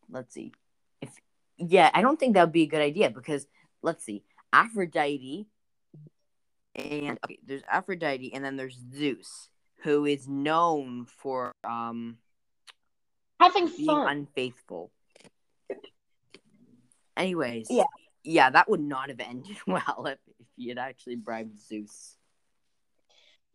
let's 0.10 0.34
see 0.34 0.52
if 1.02 1.10
yeah 1.58 1.90
I 1.94 2.02
don't 2.02 2.20
think 2.20 2.36
that 2.36 2.44
would 2.44 2.52
be 2.54 2.64
a 2.64 2.68
good 2.68 2.82
idea 2.82 3.10
because 3.10 3.48
let's 3.82 4.04
see 4.04 4.24
Aphrodite 4.54 5.48
and 6.76 7.18
okay 7.26 7.40
there's 7.46 7.64
Aphrodite 7.70 8.34
and 8.34 8.46
then 8.46 8.56
there's 8.56 8.78
Zeus 8.96 9.50
who 9.84 10.06
is 10.06 10.28
known 10.28 11.06
for 11.06 11.52
um 11.64 12.18
Having 13.40 13.68
being 13.76 13.88
fun. 13.88 14.08
unfaithful. 14.08 14.92
Anyways, 17.18 17.68
Yeah. 17.70 17.84
yeah, 18.24 18.50
that 18.50 18.70
would 18.70 18.80
not 18.80 19.10
have 19.10 19.20
ended 19.20 19.58
well 19.68 20.06
if, 20.08 20.20
if 20.40 20.48
he 20.56 20.70
had 20.70 20.78
actually 20.78 21.16
bribed 21.18 21.60
Zeus. 21.60 22.16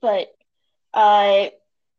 But 0.01 0.29
uh, 0.95 1.49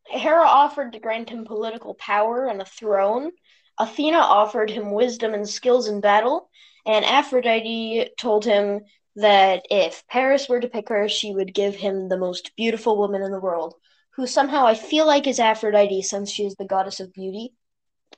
Hera 0.07 0.45
offered 0.45 0.93
to 0.93 1.00
grant 1.00 1.29
him 1.29 1.45
political 1.45 1.95
power 1.95 2.48
and 2.48 2.62
a 2.62 2.65
throne. 2.65 3.31
Athena 3.79 4.17
offered 4.17 4.69
him 4.69 4.91
wisdom 4.93 5.33
and 5.33 5.48
skills 5.50 5.88
in 5.88 6.01
battle, 6.01 6.50
and 6.86 7.05
Aphrodite 7.05 8.12
told 8.19 8.45
him 8.45 8.81
that 9.15 9.65
if 9.69 10.05
Paris 10.07 10.48
were 10.50 10.60
to 10.60 10.69
pick 10.69 10.89
her, 10.89 11.10
she 11.10 11.33
would 11.33 11.53
give 11.53 11.75
him 11.75 12.10
the 12.10 12.17
most 12.17 12.51
beautiful 12.57 12.98
woman 12.98 13.21
in 13.24 13.31
the 13.31 13.39
world, 13.39 13.75
who 14.15 14.27
somehow 14.27 14.65
I 14.65 14.75
feel 14.75 15.07
like 15.07 15.27
is 15.27 15.39
Aphrodite 15.39 16.01
since 16.03 16.31
she 16.31 16.45
is 16.45 16.55
the 16.55 16.65
goddess 16.65 17.00
of 17.00 17.13
beauty. 17.13 17.53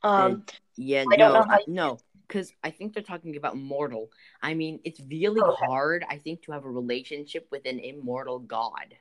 Um, 0.04 0.44
Yeah, 0.76 1.06
I 1.12 1.16
no, 1.16 1.34
know 1.34 1.46
uh, 1.50 1.58
no, 1.68 2.02
because 2.28 2.54
I 2.64 2.72
think 2.72 2.94
they're 2.94 3.04
talking 3.04 3.36
about 3.36 3.58
mortal. 3.58 4.10
I 4.42 4.54
mean, 4.56 4.80
it's 4.84 5.00
really 5.02 5.44
Okay. 5.44 5.68
hard, 5.68 6.04
I 6.10 6.18
think, 6.18 6.44
to 6.44 6.52
have 6.54 6.66
a 6.66 6.70
relationship 6.72 7.48
with 7.52 7.66
an 7.66 7.80
immortal 7.80 8.40
god, 8.40 8.96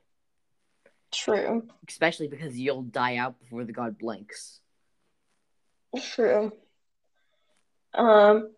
True. 1.13 1.69
especially 1.89 2.27
because 2.29 2.59
you'll 2.59 2.83
die 2.83 3.17
out 3.17 3.39
before 3.39 3.65
the 3.65 3.73
god 3.73 3.99
blinks. 3.99 4.61
True. 6.15 6.53
Um, 7.95 8.51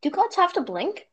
do 0.00 0.10
gods 0.10 0.36
have 0.36 0.52
to 0.52 0.60
blink? 0.60 1.08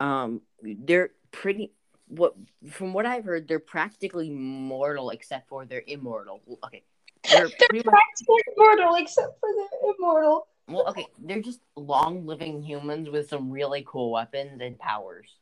Um, 0.00 0.42
they're 0.62 1.10
pretty. 1.32 1.72
What 2.06 2.34
from 2.70 2.92
what 2.92 3.04
I've 3.04 3.24
heard, 3.24 3.48
they're 3.48 3.58
practically 3.58 4.30
mortal 4.30 5.10
except 5.10 5.48
for 5.48 5.64
they're 5.66 5.82
immortal. 5.86 6.40
Okay, 6.64 6.84
they're 7.30 7.48
They're 7.48 7.68
pretty 7.68 7.84
much 7.84 7.94
practically 7.94 8.42
immortal, 8.56 8.94
except 8.94 9.40
for 9.40 9.48
they're 9.56 9.92
immortal. 9.98 10.46
well. 10.68 10.88
Okay, 10.88 11.06
they're 11.18 11.42
just 11.42 11.60
long 11.76 12.24
living 12.26 12.62
humans 12.62 13.10
with 13.10 13.28
some 13.28 13.50
really 13.50 13.84
cool 13.86 14.12
weapons 14.12 14.60
and 14.62 14.78
powers. 14.78 15.34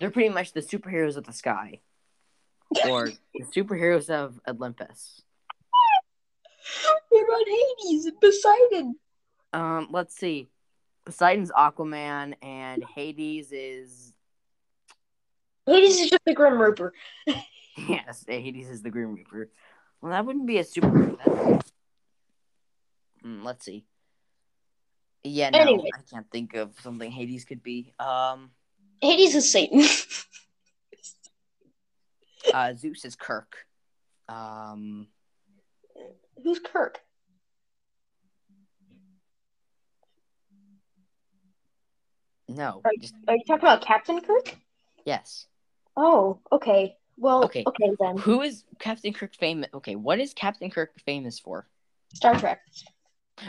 They're 0.00 0.10
pretty 0.10 0.30
much 0.30 0.52
the 0.52 0.60
superheroes 0.60 1.16
of 1.16 1.24
the 1.24 1.32
sky, 1.32 1.80
or 2.88 3.08
the 3.34 3.44
superheroes 3.44 4.10
of 4.10 4.40
Olympus. 4.48 5.22
What 7.08 7.24
about 7.28 7.48
Hades 7.48 8.06
and 8.06 8.20
Poseidon? 8.20 8.96
Um, 9.52 9.88
let's 9.90 10.16
see. 10.16 10.48
Poseidon's 11.04 11.50
Aquaman, 11.50 12.34
and 12.42 12.84
Hades 12.84 13.52
is 13.52 14.14
Hades 15.66 16.00
is 16.00 16.10
just 16.10 16.24
the 16.24 16.34
Grim 16.34 16.60
Reaper. 16.60 16.92
yes, 17.76 18.24
Hades 18.26 18.68
is 18.68 18.82
the 18.82 18.90
Grim 18.90 19.14
Reaper. 19.14 19.50
Well, 20.00 20.12
that 20.12 20.24
wouldn't 20.24 20.46
be 20.46 20.58
a 20.58 20.64
superhero. 20.64 21.16
That's... 21.24 21.72
Hmm, 23.22 23.44
let's 23.44 23.64
see. 23.64 23.84
Yeah, 25.22 25.50
no, 25.50 25.60
Anyway. 25.60 25.90
I 25.94 26.00
can't 26.10 26.28
think 26.30 26.54
of 26.54 26.72
something 26.80 27.10
Hades 27.10 27.44
could 27.44 27.62
be. 27.62 27.94
Um, 27.98 28.50
Hades 29.00 29.34
is 29.34 29.50
Satan. 29.50 29.84
uh, 32.52 32.74
Zeus 32.74 33.04
is 33.04 33.16
Kirk. 33.16 33.66
Um, 34.28 35.08
Who's 36.42 36.58
Kirk? 36.60 37.00
no, 42.48 42.82
Are, 42.84 42.90
just 43.00 43.14
are 43.28 43.36
you 43.36 43.42
talking 43.46 43.62
about 43.66 43.82
Captain 43.84 44.20
Kirk? 44.20 44.56
yes. 45.04 45.46
Oh, 45.96 46.40
okay. 46.50 46.96
Well, 47.18 47.44
Okay. 47.44 47.64
okay, 47.66 47.90
then. 48.00 48.16
Who 48.18 48.40
is 48.40 48.64
Captain 48.78 49.12
Kirk 49.12 49.34
famous? 49.36 49.68
Okay, 49.74 49.94
what 49.94 50.18
is 50.18 50.32
Captain 50.32 50.70
Kirk 50.70 50.92
famous 51.04 51.38
for? 51.38 51.66
Star 52.14 52.34
Trek. 52.38 52.60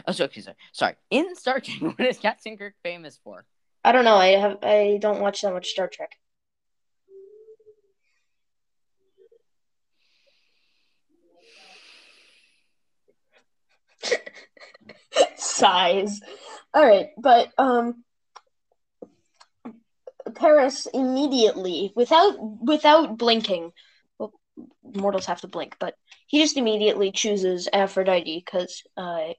Oh, 0.06 0.12
sorry, 0.12 0.30
sorry, 0.40 0.56
sorry. 0.72 0.94
In 1.10 1.34
Star 1.36 1.60
Trek, 1.60 1.80
what 1.98 2.06
is 2.06 2.18
Captain 2.18 2.56
Kirk 2.56 2.74
famous 2.82 3.18
for? 3.22 3.46
I 3.82 3.92
don't 3.92 4.04
know. 4.04 4.16
I 4.16 4.28
have. 4.28 4.58
I 4.62 4.98
don't 5.00 5.20
watch 5.20 5.42
that 5.42 5.52
much 5.52 5.68
Star 5.68 5.88
Trek. 5.88 6.12
Size. 15.54 16.20
All 16.72 16.84
right, 16.84 17.10
but 17.16 17.52
um, 17.58 18.02
Paris 20.34 20.86
immediately, 20.92 21.92
without 21.94 22.36
without 22.60 23.16
blinking. 23.16 23.72
Well, 24.18 24.32
mortals 24.82 25.26
have 25.26 25.42
to 25.42 25.48
blink, 25.48 25.76
but 25.78 25.94
he 26.26 26.42
just 26.42 26.56
immediately 26.56 27.12
chooses 27.12 27.68
Aphrodite 27.72 28.42
because 28.44 28.82
uh, 28.96 29.34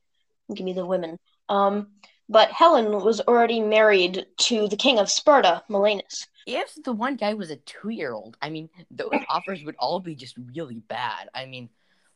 give 0.54 0.66
me 0.66 0.74
the 0.74 0.86
women. 0.86 1.20
Um, 1.50 1.88
but 2.30 2.50
Helen 2.50 3.04
was 3.04 3.22
already 3.22 3.60
married 3.60 4.26
to 4.38 4.68
the 4.68 4.78
king 4.78 5.00
of 5.00 5.12
Sparta, 5.12 5.64
Melanus. 5.70 6.28
If 6.48 6.74
the 6.84 6.94
one 6.94 7.16
guy 7.18 7.34
was 7.34 7.52
a 7.52 7.58
two-year-old, 7.58 8.38
I 8.42 8.50
mean, 8.50 8.70
those 8.90 9.12
offers 9.30 9.64
would 9.64 9.76
all 9.78 10.00
be 10.00 10.16
just 10.16 10.36
really 10.56 10.80
bad. 10.88 11.30
I 11.34 11.46
mean, 11.46 11.70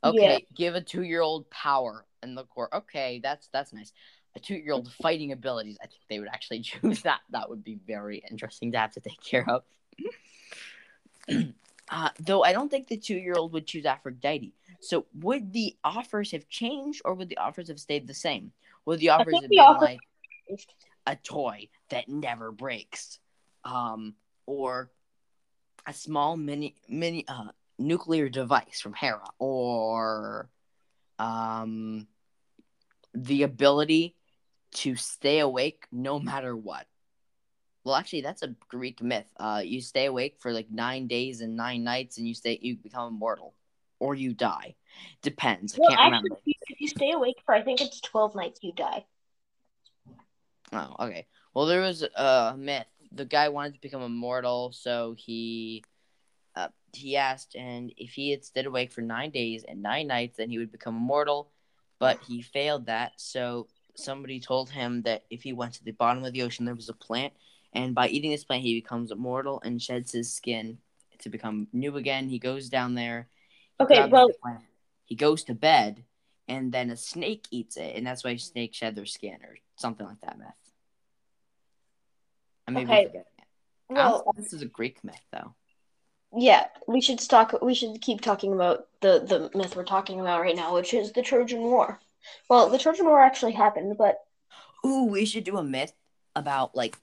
okay, 0.03 0.45
give 0.55 0.75
a 0.75 0.81
two-year-old 0.81 1.49
power 1.49 2.05
in 2.23 2.35
the 2.35 2.45
court. 2.45 2.69
Okay, 2.73 3.19
that's 3.21 3.47
that's 3.51 3.73
nice. 3.73 3.91
A 4.35 4.39
two-year-old 4.39 4.91
fighting 5.01 5.31
abilities. 5.31 5.77
I 5.81 5.87
think 5.87 6.01
they 6.09 6.19
would 6.19 6.29
actually 6.29 6.61
choose 6.63 7.01
that. 7.03 7.21
That 7.31 7.49
would 7.49 7.63
be 7.63 7.79
very 7.87 8.23
interesting 8.29 8.71
to 8.73 8.79
have 8.79 8.93
to 8.93 8.99
take 8.99 9.21
care 9.21 9.45
of. 9.49 9.63
uh, 11.89 12.09
though 12.19 12.43
I 12.43 12.53
don't 12.53 12.69
think 12.69 12.87
the 12.87 12.97
two-year-old 12.97 13.53
would 13.53 13.67
choose 13.67 13.85
Aphrodite. 13.85 14.53
So 14.81 15.05
would 15.15 15.51
the 15.51 15.75
offers 15.83 16.31
have 16.31 16.47
changed, 16.47 17.01
or 17.03 17.13
would 17.13 17.29
the 17.29 17.37
offers 17.37 17.67
have 17.67 17.79
stayed 17.79 18.07
the 18.07 18.13
same? 18.13 18.51
Would 18.85 18.99
the 18.99 19.09
offers 19.09 19.35
have 19.41 19.49
the 19.49 19.57
been 19.57 19.65
offers- 19.65 19.81
like 19.81 19.99
a 21.05 21.15
toy 21.15 21.67
that 21.89 22.07
never 22.07 22.51
breaks, 22.51 23.19
um, 23.65 24.15
or 24.45 24.91
a 25.85 25.93
small 25.93 26.37
mini 26.37 26.75
mini 26.87 27.25
uh, 27.27 27.49
nuclear 27.79 28.29
device 28.29 28.81
from 28.81 28.93
Hera, 28.93 29.29
or 29.39 30.49
um, 31.17 32.07
the 33.13 33.43
ability 33.43 34.15
to 34.71 34.95
stay 34.95 35.39
awake 35.39 35.87
no 35.91 36.19
matter 36.19 36.55
what. 36.55 36.85
Well, 37.83 37.95
actually, 37.95 38.21
that's 38.21 38.43
a 38.43 38.55
Greek 38.67 39.01
myth. 39.01 39.25
Uh, 39.39 39.61
you 39.65 39.81
stay 39.81 40.05
awake 40.05 40.35
for 40.39 40.51
like 40.51 40.69
nine 40.69 41.07
days 41.07 41.41
and 41.41 41.55
nine 41.55 41.83
nights, 41.83 42.17
and 42.17 42.27
you 42.27 42.35
stay 42.35 42.59
you 42.61 42.75
become 42.75 43.13
immortal, 43.13 43.55
or 43.99 44.13
you 44.13 44.33
die. 44.33 44.75
Depends. 45.21 45.73
I 45.75 45.87
can't 45.87 45.99
actually, 45.99 46.05
remember. 46.05 46.41
if 46.45 46.81
you, 46.81 46.87
stay 46.87 47.11
awake 47.11 47.37
for 47.45 47.55
I 47.55 47.63
think 47.63 47.81
it's 47.81 48.01
twelve 48.01 48.35
nights, 48.35 48.59
you 48.61 48.73
die. 48.73 49.05
Oh, 50.71 50.95
okay. 50.99 51.25
Well, 51.53 51.65
there 51.65 51.81
was 51.81 52.03
a 52.03 52.55
myth. 52.57 52.85
The 53.11 53.25
guy 53.25 53.49
wanted 53.49 53.73
to 53.73 53.81
become 53.81 54.03
immortal, 54.03 54.71
so 54.71 55.15
he 55.17 55.83
he 56.93 57.15
asked, 57.15 57.55
and 57.55 57.93
if 57.97 58.11
he 58.11 58.31
had 58.31 58.43
stayed 58.43 58.65
awake 58.65 58.91
for 58.91 59.01
nine 59.01 59.31
days 59.31 59.63
and 59.67 59.81
nine 59.81 60.07
nights, 60.07 60.37
then 60.37 60.49
he 60.49 60.57
would 60.57 60.71
become 60.71 60.95
immortal. 60.95 61.51
But 61.99 62.19
he 62.27 62.41
failed 62.41 62.85
that, 62.85 63.13
so 63.17 63.67
somebody 63.95 64.39
told 64.39 64.69
him 64.69 65.01
that 65.01 65.25
if 65.29 65.43
he 65.43 65.51
went 65.53 65.73
to 65.73 65.83
the 65.83 65.91
bottom 65.91 66.23
of 66.23 66.31
the 66.31 66.43
ocean, 66.43 66.65
there 66.65 66.75
was 66.75 66.89
a 66.89 66.93
plant, 66.93 67.33
and 67.73 67.93
by 67.93 68.07
eating 68.07 68.31
this 68.31 68.45
plant, 68.45 68.63
he 68.63 68.79
becomes 68.79 69.11
immortal 69.11 69.61
and 69.63 69.81
sheds 69.81 70.11
his 70.11 70.33
skin 70.33 70.77
to 71.19 71.29
become 71.29 71.67
new 71.73 71.97
again. 71.97 72.29
He 72.29 72.39
goes 72.39 72.69
down 72.69 72.95
there. 72.95 73.27
Okay, 73.79 74.05
well- 74.07 74.29
plant, 74.41 74.63
he 75.05 75.15
goes 75.15 75.43
to 75.45 75.53
bed, 75.53 76.05
and 76.47 76.71
then 76.71 76.89
a 76.89 76.95
snake 76.95 77.47
eats 77.51 77.75
it, 77.77 77.95
and 77.95 78.07
that's 78.07 78.23
why 78.23 78.35
snakes 78.37 78.77
shed 78.77 78.95
their 78.95 79.05
skin 79.05 79.39
or 79.43 79.57
something 79.75 80.05
like 80.05 80.21
that 80.21 80.37
myth. 80.37 80.47
I 82.67 82.71
Okay, 82.71 82.83
be 82.83 83.07
forgetting 83.07 83.21
it. 83.39 83.47
Well, 83.89 84.33
this 84.35 84.53
is 84.53 84.61
a 84.61 84.67
Greek 84.67 85.03
myth 85.03 85.25
though. 85.31 85.55
Yeah, 86.35 86.67
we 86.87 87.01
should 87.01 87.19
talk. 87.19 87.55
We 87.61 87.73
should 87.73 88.01
keep 88.01 88.21
talking 88.21 88.53
about 88.53 88.87
the 89.01 89.19
the 89.19 89.57
myth 89.57 89.75
we're 89.75 89.83
talking 89.83 90.19
about 90.19 90.41
right 90.41 90.55
now, 90.55 90.73
which 90.73 90.93
is 90.93 91.11
the 91.11 91.21
Trojan 91.21 91.61
War. 91.61 91.99
Well, 92.49 92.69
the 92.69 92.77
Trojan 92.77 93.05
War 93.05 93.21
actually 93.21 93.53
happened, 93.53 93.97
but 93.97 94.19
Ooh, 94.85 95.05
we 95.05 95.25
should 95.25 95.43
do 95.43 95.57
a 95.57 95.63
myth 95.63 95.93
about 96.35 96.75
like 96.75 96.97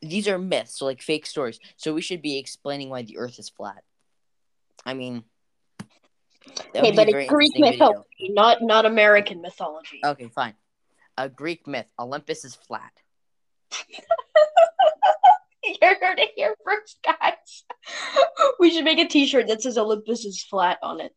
these 0.00 0.28
are 0.28 0.38
myths, 0.38 0.78
so 0.78 0.84
like 0.84 1.02
fake 1.02 1.26
stories. 1.26 1.58
So 1.76 1.94
we 1.94 2.02
should 2.02 2.22
be 2.22 2.38
explaining 2.38 2.90
why 2.90 3.02
the 3.02 3.18
Earth 3.18 3.38
is 3.38 3.48
flat. 3.48 3.82
I 4.84 4.94
mean, 4.94 5.24
that 6.72 6.84
hey, 6.84 6.92
but 6.92 7.08
it's 7.08 7.28
Greek 7.28 7.52
interesting 7.56 7.64
video. 7.64 7.72
mythology, 7.72 8.28
not 8.30 8.62
not 8.62 8.86
American 8.86 9.42
mythology. 9.42 10.00
Okay, 10.04 10.28
fine. 10.28 10.54
A 11.18 11.28
Greek 11.28 11.66
myth: 11.66 11.90
Olympus 11.98 12.44
is 12.44 12.54
flat. 12.54 12.92
You're 15.80 15.98
heard 16.00 16.18
it 16.18 16.30
here 16.36 16.54
first, 16.64 16.98
guys. 17.04 17.64
we 18.58 18.70
should 18.70 18.84
make 18.84 18.98
a 18.98 19.08
T-shirt 19.08 19.48
that 19.48 19.62
says 19.62 19.78
Olympus 19.78 20.24
is 20.24 20.42
flat 20.42 20.78
on 20.82 21.00
it. 21.00 21.14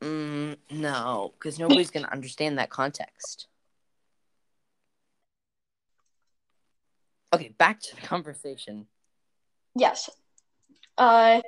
Mm, 0.00 0.56
no, 0.70 1.34
because 1.38 1.58
nobody's 1.58 1.90
gonna 1.90 2.08
understand 2.10 2.58
that 2.58 2.70
context. 2.70 3.48
Okay, 7.32 7.54
back 7.58 7.80
to 7.80 7.96
the 7.96 8.02
conversation. 8.02 8.86
Yes. 9.74 10.08
Uh, 10.96 11.40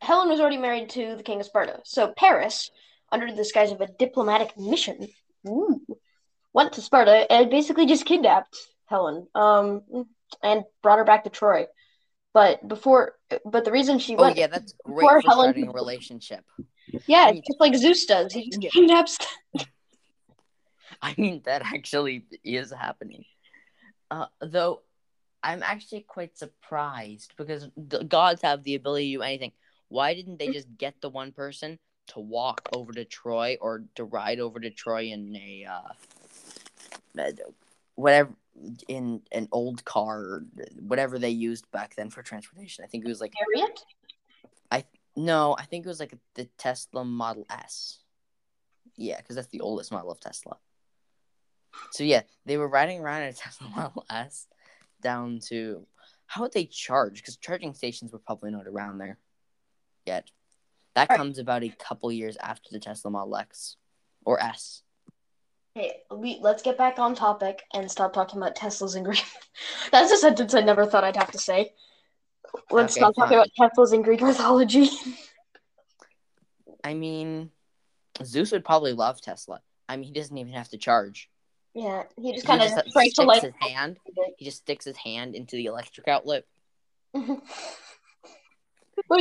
Helen 0.00 0.28
was 0.28 0.40
already 0.40 0.56
married 0.56 0.90
to 0.90 1.16
the 1.16 1.22
king 1.22 1.40
of 1.40 1.46
Sparta, 1.46 1.80
so 1.84 2.12
Paris, 2.16 2.70
under 3.10 3.26
the 3.26 3.36
disguise 3.36 3.72
of 3.72 3.80
a 3.80 3.88
diplomatic 3.98 4.56
mission, 4.56 5.08
ooh, 5.46 5.80
went 6.52 6.74
to 6.74 6.82
Sparta 6.82 7.30
and 7.30 7.50
basically 7.50 7.86
just 7.86 8.06
kidnapped 8.06 8.56
Helen, 8.86 9.26
um, 9.34 9.82
and 10.42 10.64
brought 10.82 10.98
her 10.98 11.04
back 11.04 11.24
to 11.24 11.30
Troy. 11.30 11.66
But 12.32 12.66
before, 12.68 13.16
but 13.44 13.64
the 13.64 13.72
reason 13.72 13.98
she 13.98 14.16
Oh 14.16 14.22
went, 14.22 14.36
yeah, 14.36 14.46
that's 14.46 14.74
great 14.84 15.04
for 15.08 15.20
Helen- 15.20 15.44
starting 15.46 15.68
a 15.68 15.72
relationship. 15.72 16.44
yeah, 17.06 17.24
I 17.28 17.32
mean- 17.32 17.42
just 17.46 17.58
like 17.60 17.74
Zeus 17.74 18.04
does, 18.06 18.32
he 18.32 18.48
just 18.50 18.62
Yeah. 18.62 18.70
kidnaps. 18.70 19.18
I 21.02 21.14
mean, 21.18 21.42
that 21.44 21.62
actually 21.62 22.26
is 22.44 22.70
happening. 22.72 23.24
Uh, 24.10 24.26
though, 24.40 24.82
I'm 25.42 25.62
actually 25.62 26.02
quite 26.02 26.36
surprised 26.36 27.32
because 27.36 27.68
the 27.76 28.04
gods 28.04 28.42
have 28.42 28.62
the 28.64 28.74
ability 28.74 29.12
to 29.12 29.18
do 29.18 29.22
anything. 29.22 29.52
Why 29.88 30.14
didn't 30.14 30.38
they 30.38 30.48
just 30.52 30.68
get 30.76 31.00
the 31.00 31.08
one 31.08 31.32
person 31.32 31.78
to 32.08 32.20
walk 32.20 32.68
over 32.72 32.92
to 32.92 33.04
Troy 33.04 33.56
or 33.60 33.84
to 33.94 34.04
ride 34.04 34.40
over 34.40 34.60
to 34.60 34.70
Troy 34.70 35.04
in 35.06 35.34
a 35.36 35.64
uh, 35.64 35.88
whatever 37.94 38.30
in 38.88 39.22
an 39.32 39.48
old 39.52 39.84
car, 39.84 40.42
whatever 40.78 41.18
they 41.18 41.30
used 41.30 41.70
back 41.70 41.94
then 41.96 42.10
for 42.10 42.22
transportation. 42.22 42.84
I 42.84 42.88
think 42.88 43.04
it 43.04 43.08
was 43.08 43.20
like 43.20 43.34
Harriet? 43.38 43.80
no, 45.16 45.56
I 45.58 45.64
think 45.64 45.84
it 45.84 45.88
was 45.88 45.98
like 46.00 46.14
the 46.34 46.44
Tesla 46.56 47.04
Model 47.04 47.44
S. 47.50 47.98
Yeah, 48.96 49.16
because 49.18 49.36
that's 49.36 49.48
the 49.48 49.60
oldest 49.60 49.90
model 49.90 50.10
of 50.12 50.20
Tesla. 50.20 50.56
So 51.90 52.04
yeah, 52.04 52.22
they 52.46 52.56
were 52.56 52.68
riding 52.68 53.00
around 53.00 53.22
in 53.22 53.28
a 53.28 53.32
Tesla 53.34 53.68
Model 53.68 54.04
S 54.08 54.46
down 55.02 55.40
to 55.48 55.86
how 56.26 56.42
would 56.42 56.52
they 56.52 56.64
charge? 56.64 57.16
Because 57.16 57.36
charging 57.36 57.74
stations 57.74 58.12
were 58.12 58.20
probably 58.20 58.52
not 58.52 58.68
around 58.68 58.98
there 58.98 59.18
yet. 60.06 60.30
That 60.94 61.10
Right. 61.10 61.16
comes 61.16 61.38
about 61.38 61.64
a 61.64 61.70
couple 61.70 62.10
years 62.12 62.36
after 62.36 62.68
the 62.70 62.78
Tesla 62.80 63.10
Model 63.10 63.36
X 63.36 63.76
or 64.24 64.40
S. 64.40 64.82
Okay, 65.76 65.98
we 66.14 66.38
let's 66.40 66.62
get 66.62 66.76
back 66.76 66.98
on 66.98 67.14
topic 67.14 67.62
and 67.72 67.88
stop 67.90 68.12
talking 68.12 68.38
about 68.40 68.56
Teslas 68.56 68.96
and 68.96 69.04
Greek. 69.04 69.22
That's 69.92 70.10
a 70.10 70.16
sentence 70.16 70.52
I 70.54 70.60
never 70.62 70.84
thought 70.84 71.04
I'd 71.04 71.16
have 71.16 71.30
to 71.32 71.38
say. 71.38 71.72
Let's 72.70 72.94
Okay, 72.94 73.00
stop 73.00 73.14
talking 73.14 73.38
fine. 73.38 73.46
about 73.56 73.70
Teslas 73.76 73.92
and 73.92 74.02
Greek 74.02 74.20
mythology. 74.20 74.88
I 76.82 76.94
mean, 76.94 77.50
Zeus 78.24 78.50
would 78.52 78.64
probably 78.64 78.92
love 78.94 79.20
Tesla. 79.20 79.60
I 79.88 79.96
mean, 79.96 80.04
he 80.06 80.12
doesn't 80.12 80.36
even 80.36 80.52
have 80.54 80.68
to 80.70 80.78
charge. 80.78 81.28
yeah, 81.74 82.04
he 82.16 82.32
just 82.32 82.46
kind 82.46 82.62
of 82.62 82.70
tries 82.92 83.12
to 83.12 83.22
sticks 83.22 83.26
like. 83.28 83.42
his 83.42 83.54
hand. 83.60 83.98
He 84.38 84.44
just 84.44 84.58
sticks 84.58 84.84
his 84.84 84.96
hand 84.96 85.34
into 85.36 85.54
the 85.56 85.66
electric 85.66 86.08
outlet. 86.08 86.44
Wait, 87.14 87.34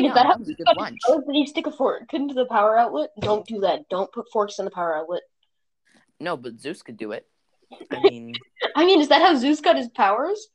Yeah, 0.03 0.09
is 0.09 0.13
that 0.13 0.25
how 0.25 0.31
that 0.31 0.39
was 0.39 0.49
a 0.49 0.53
good 0.53 0.65
got 0.65 0.75
his 0.77 0.81
lunch. 1.07 1.25
Did 1.27 1.35
he 1.35 1.45
stick 1.45 1.67
a 1.67 1.71
fork 1.71 2.13
into 2.13 2.33
the 2.33 2.45
power 2.45 2.77
outlet? 2.77 3.09
Don't 3.19 3.45
do 3.45 3.59
that. 3.61 3.87
Don't 3.89 4.11
put 4.11 4.31
forks 4.31 4.57
in 4.59 4.65
the 4.65 4.71
power 4.71 4.95
outlet. 4.95 5.21
No, 6.19 6.35
but 6.37 6.59
Zeus 6.59 6.81
could 6.81 6.97
do 6.97 7.11
it. 7.11 7.25
I 7.91 8.01
mean, 8.01 8.35
I 8.75 8.85
mean, 8.85 8.99
is 9.01 9.09
that 9.09 9.21
how 9.21 9.35
Zeus 9.35 9.61
got 9.61 9.77
his 9.77 9.89
powers? 9.89 10.47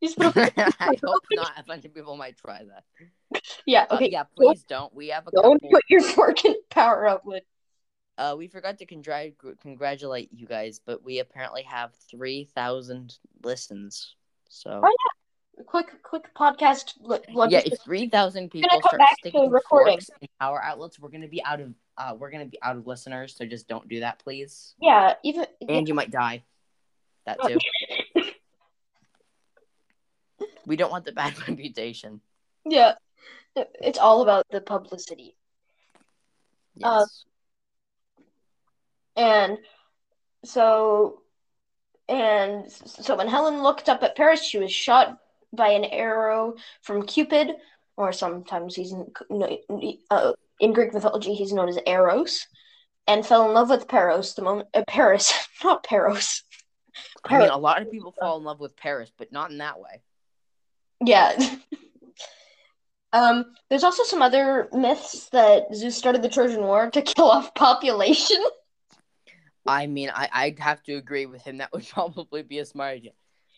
He 0.00 0.06
just 0.06 0.18
put 0.18 0.36
a 0.36 0.52
I 0.80 0.94
hope 1.04 1.22
not. 1.32 1.52
A 1.58 1.64
bunch 1.64 1.84
of 1.84 1.94
people 1.94 2.16
might 2.16 2.36
try 2.36 2.62
that. 2.64 3.42
yeah. 3.66 3.86
Uh, 3.90 3.96
Okay, 3.96 4.10
yeah, 4.12 4.24
please 4.36 4.62
don't. 4.64 4.94
We 4.94 5.08
have 5.08 5.26
a 5.26 5.30
don't 5.32 5.60
couple. 5.60 5.70
put 5.70 5.82
your 5.88 6.02
fork 6.02 6.44
in 6.44 6.52
the 6.52 6.62
power 6.70 7.06
outlet. 7.08 7.44
Uh, 8.16 8.34
we 8.36 8.48
forgot 8.48 8.78
to 8.78 8.86
congr- 8.86 9.34
congratulate 9.60 10.30
you 10.32 10.46
guys, 10.46 10.80
but 10.84 11.04
we 11.04 11.20
apparently 11.20 11.62
have 11.62 11.92
three 12.10 12.48
thousand 12.54 13.16
listens. 13.42 14.14
So 14.48 14.80
Oh, 14.84 14.88
yeah. 14.88 15.64
Quick, 15.66 16.02
quick 16.04 16.32
podcast. 16.36 16.94
Look, 17.00 17.24
yeah, 17.48 17.62
if 17.64 17.80
three 17.82 18.08
thousand 18.08 18.50
people 18.50 18.68
come 18.70 18.80
start 18.80 18.98
back 18.98 19.10
to 19.10 19.16
sticking 19.30 19.50
recording. 19.50 19.94
forks 19.94 20.10
in 20.20 20.28
power 20.40 20.62
outlets, 20.62 21.00
we're 21.00 21.08
gonna 21.10 21.26
be 21.28 21.42
out 21.44 21.60
of 21.60 21.72
uh, 21.98 22.14
we're 22.18 22.30
gonna 22.30 22.46
be 22.46 22.58
out 22.62 22.76
of 22.76 22.86
listeners. 22.86 23.34
So 23.36 23.44
just 23.44 23.68
don't 23.68 23.86
do 23.88 24.00
that, 24.00 24.18
please. 24.20 24.74
yeah, 24.80 25.14
even 25.24 25.44
And 25.68 25.86
you 25.88 25.92
might 25.94 26.10
die. 26.10 26.44
That 27.26 27.36
Oh. 27.42 27.48
too. 27.48 27.58
we 30.66 30.76
don't 30.76 30.90
want 30.90 31.04
the 31.04 31.12
bad 31.12 31.36
reputation. 31.48 32.20
yeah, 32.64 32.94
it's 33.56 33.98
all 33.98 34.22
about 34.22 34.46
the 34.50 34.60
publicity. 34.60 35.36
Yes. 36.76 36.86
Uh, 36.86 37.06
And 39.16 39.58
so, 40.44 41.22
and 42.08 42.70
so 42.70 43.16
when 43.16 43.26
Helen 43.26 43.62
looked 43.64 43.88
up 43.88 44.04
at 44.04 44.14
Paris, 44.16 44.40
she 44.44 44.58
was 44.58 44.72
shot 44.72 45.18
by 45.52 45.70
an 45.70 45.84
arrow 45.84 46.54
from 46.82 47.02
Cupid, 47.04 47.56
or 47.96 48.12
sometimes 48.12 48.76
he's 48.76 48.92
in, 48.92 49.10
uh, 50.10 50.32
in 50.60 50.72
Greek 50.72 50.92
mythology 50.92 51.34
he's 51.34 51.52
known 51.52 51.68
as 51.68 51.78
Eros, 51.86 52.46
and 53.06 53.24
fell 53.26 53.46
in 53.46 53.54
love 53.54 53.70
with 53.70 53.88
Paros 53.88 54.34
the 54.34 54.42
moment 54.42 54.68
uh, 54.74 54.82
Paris, 54.88 55.32
not 55.64 55.84
Paros. 55.84 56.42
I 57.24 57.38
mean, 57.38 57.48
a 57.48 57.56
lot 57.56 57.82
of 57.82 57.90
people 57.90 58.14
fall 58.18 58.38
in 58.38 58.44
love 58.44 58.60
with 58.60 58.76
Paris, 58.76 59.10
but 59.16 59.32
not 59.32 59.50
in 59.50 59.58
that 59.58 59.78
way. 59.78 60.02
Yeah. 61.04 61.38
um, 63.12 63.44
there's 63.70 63.84
also 63.84 64.02
some 64.04 64.22
other 64.22 64.68
myths 64.72 65.28
that 65.30 65.74
Zeus 65.74 65.96
started 65.96 66.22
the 66.22 66.28
Trojan 66.28 66.62
War 66.62 66.90
to 66.90 67.02
kill 67.02 67.30
off 67.30 67.54
population. 67.54 68.42
I 69.66 69.86
mean, 69.86 70.10
I, 70.14 70.28
I'd 70.32 70.58
have 70.60 70.82
to 70.84 70.94
agree 70.94 71.26
with 71.26 71.42
him. 71.42 71.58
That 71.58 71.72
would 71.72 71.86
probably 71.88 72.42
be 72.42 72.58
a 72.58 72.64
smart 72.64 72.94
idea. 72.96 73.12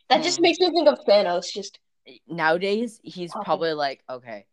That 0.08 0.24
just 0.24 0.38
Hmm. 0.38 0.42
makes 0.42 0.58
me 0.58 0.70
think 0.70 0.88
of 0.88 0.98
Thanos. 1.06 1.52
Just 1.52 1.78
Nowadays, 2.26 2.98
he's 3.04 3.32
probably 3.32 3.72
like, 3.72 4.02
okay, 4.08 4.46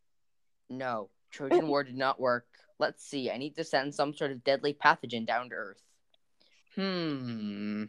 no, 0.69 1.10
Trojan 1.31 1.67
War 1.67 1.83
did 1.83 1.97
not 1.97 2.19
work. 2.19 2.47
Let's 2.79 3.03
see. 3.03 3.31
I 3.31 3.37
need 3.37 3.55
to 3.55 3.63
send 3.63 3.93
some 3.93 4.13
sort 4.13 4.31
of 4.31 4.43
deadly 4.43 4.73
pathogen 4.73 5.25
down 5.25 5.49
to 5.49 5.55
Earth. 5.55 5.81
Hmm. 6.75 7.85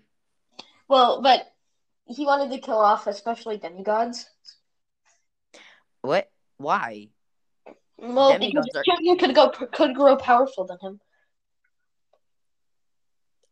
well, 0.89 1.21
but 1.21 1.53
he 2.07 2.25
wanted 2.25 2.51
to 2.53 2.59
kill 2.59 2.79
off 2.79 3.07
especially 3.07 3.59
demigods. 3.59 4.27
What? 6.01 6.31
Why? 6.57 7.09
Well, 7.99 8.33
Demigods 8.33 8.69
because 8.73 8.87
are- 8.89 9.17
could 9.17 9.35
go 9.35 9.51
could 9.51 9.95
grow 9.95 10.17
powerful 10.17 10.65
than 10.65 10.79
him. 10.81 11.01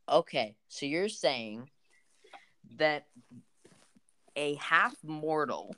Okay, 0.08 0.54
so 0.68 0.86
you're 0.86 1.08
saying 1.08 1.68
that 2.76 3.06
a 4.36 4.54
half 4.54 4.94
mortal, 5.02 5.74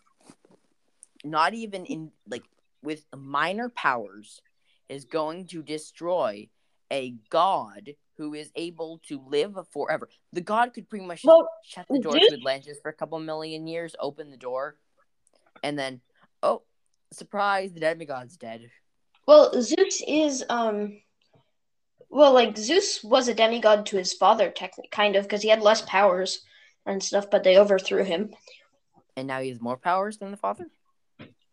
not 1.24 1.54
even 1.54 1.86
in 1.86 2.12
like 2.28 2.44
with 2.82 3.04
minor 3.16 3.68
powers, 3.68 4.40
is 4.88 5.04
going 5.04 5.46
to 5.48 5.62
destroy 5.62 6.48
a 6.90 7.14
god 7.30 7.90
who 8.16 8.34
is 8.34 8.50
able 8.56 9.00
to 9.06 9.22
live 9.28 9.56
forever. 9.70 10.08
The 10.32 10.40
god 10.40 10.74
could 10.74 10.88
pretty 10.88 11.06
much 11.06 11.22
Well, 11.24 11.48
shut 11.64 11.86
the 11.88 12.00
door 12.00 12.12
to 12.12 12.32
Atlantis 12.32 12.78
for 12.82 12.88
a 12.88 12.94
couple 12.94 13.18
million 13.20 13.66
years, 13.66 13.94
open 14.00 14.30
the 14.30 14.36
door, 14.36 14.76
and 15.62 15.78
then, 15.78 16.00
oh, 16.42 16.62
surprise, 17.12 17.72
the 17.72 17.80
demigod's 17.80 18.36
dead. 18.36 18.70
Well, 19.26 19.52
Zeus 19.60 20.02
is 20.06 20.44
um. 20.48 21.00
Well, 22.10 22.32
like 22.32 22.56
Zeus 22.56 23.04
was 23.04 23.28
a 23.28 23.34
demigod 23.34 23.84
to 23.86 23.98
his 23.98 24.14
father, 24.14 24.50
technically, 24.50 24.88
kind 24.90 25.14
of, 25.14 25.24
because 25.24 25.42
he 25.42 25.50
had 25.50 25.60
less 25.60 25.82
powers 25.82 26.40
and 26.86 27.02
stuff, 27.02 27.30
but 27.30 27.44
they 27.44 27.58
overthrew 27.58 28.02
him. 28.02 28.30
And 29.14 29.28
now 29.28 29.40
he 29.42 29.50
has 29.50 29.60
more 29.60 29.76
powers 29.76 30.16
than 30.16 30.30
the 30.30 30.38
father? 30.38 30.70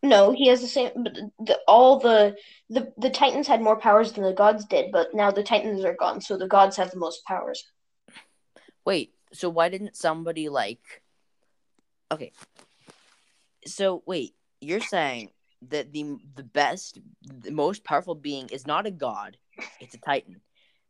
No, 0.08 0.32
he 0.32 0.48
has 0.48 0.60
the 0.60 0.68
same. 0.68 0.90
But 0.96 1.14
the, 1.38 1.58
all 1.66 1.98
the, 1.98 2.36
the 2.70 2.92
the 2.96 3.10
Titans 3.10 3.48
had 3.48 3.60
more 3.60 3.76
powers 3.76 4.12
than 4.12 4.24
the 4.24 4.32
gods 4.32 4.64
did, 4.64 4.92
but 4.92 5.08
now 5.14 5.30
the 5.30 5.42
Titans 5.42 5.84
are 5.84 5.94
gone, 5.94 6.20
so 6.20 6.36
the 6.36 6.46
gods 6.46 6.76
have 6.76 6.90
the 6.90 6.98
most 6.98 7.24
powers. 7.24 7.64
Wait, 8.84 9.12
so 9.32 9.48
why 9.48 9.68
didn't 9.68 9.96
somebody 9.96 10.48
like 10.48 11.02
Okay. 12.12 12.32
So 13.66 14.02
wait, 14.06 14.34
you're 14.60 14.80
saying 14.80 15.30
that 15.68 15.92
the 15.92 16.18
the 16.36 16.44
best 16.44 17.00
the 17.22 17.50
most 17.50 17.82
powerful 17.82 18.14
being 18.14 18.48
is 18.50 18.66
not 18.66 18.86
a 18.86 18.90
god, 18.90 19.38
it's 19.80 19.94
a 19.94 19.98
titan. 19.98 20.40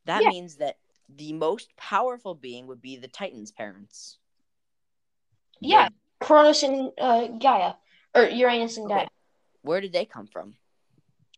That 0.05 0.23
Yeah. 0.23 0.29
means 0.29 0.57
that 0.57 0.77
the 1.09 1.33
most 1.33 1.75
powerful 1.77 2.35
being 2.35 2.67
would 2.67 2.83
be 2.83 2.97
the 2.97 3.09
titan's 3.09 3.53
parents. 3.53 4.19
Yeah, 5.61 5.89
Cronus 6.21 6.63
and 6.63 6.93
uh, 7.01 7.29
Gaia, 7.29 7.75
or 8.17 8.25
Uranus 8.29 8.77
and 8.79 8.91
Okay. 8.91 9.07
Where 9.63 9.81
did 9.81 9.93
they 9.93 10.05
come 10.05 10.27
from? 10.27 10.55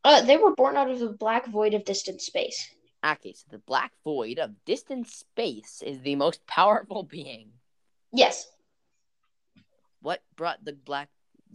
Uh, 0.05 0.23
they 0.23 0.37
were 0.37 0.55
born 0.55 0.77
out 0.77 0.91
of 0.91 0.99
the 0.99 1.09
black 1.09 1.47
void 1.47 1.75
of 1.75 1.85
distant 1.85 2.21
space. 2.21 2.71
Okay, 3.05 3.33
so 3.33 3.45
the 3.51 3.59
black 3.59 3.93
void 4.05 4.39
of 4.39 4.53
distant 4.65 5.09
space 5.09 5.83
is 5.85 6.01
the 6.01 6.15
most 6.15 6.47
powerful 6.47 7.03
being. 7.11 7.51
Yes. 8.13 8.47
What 10.01 10.23
brought 10.37 10.65
the 10.65 10.73
black 10.73 11.09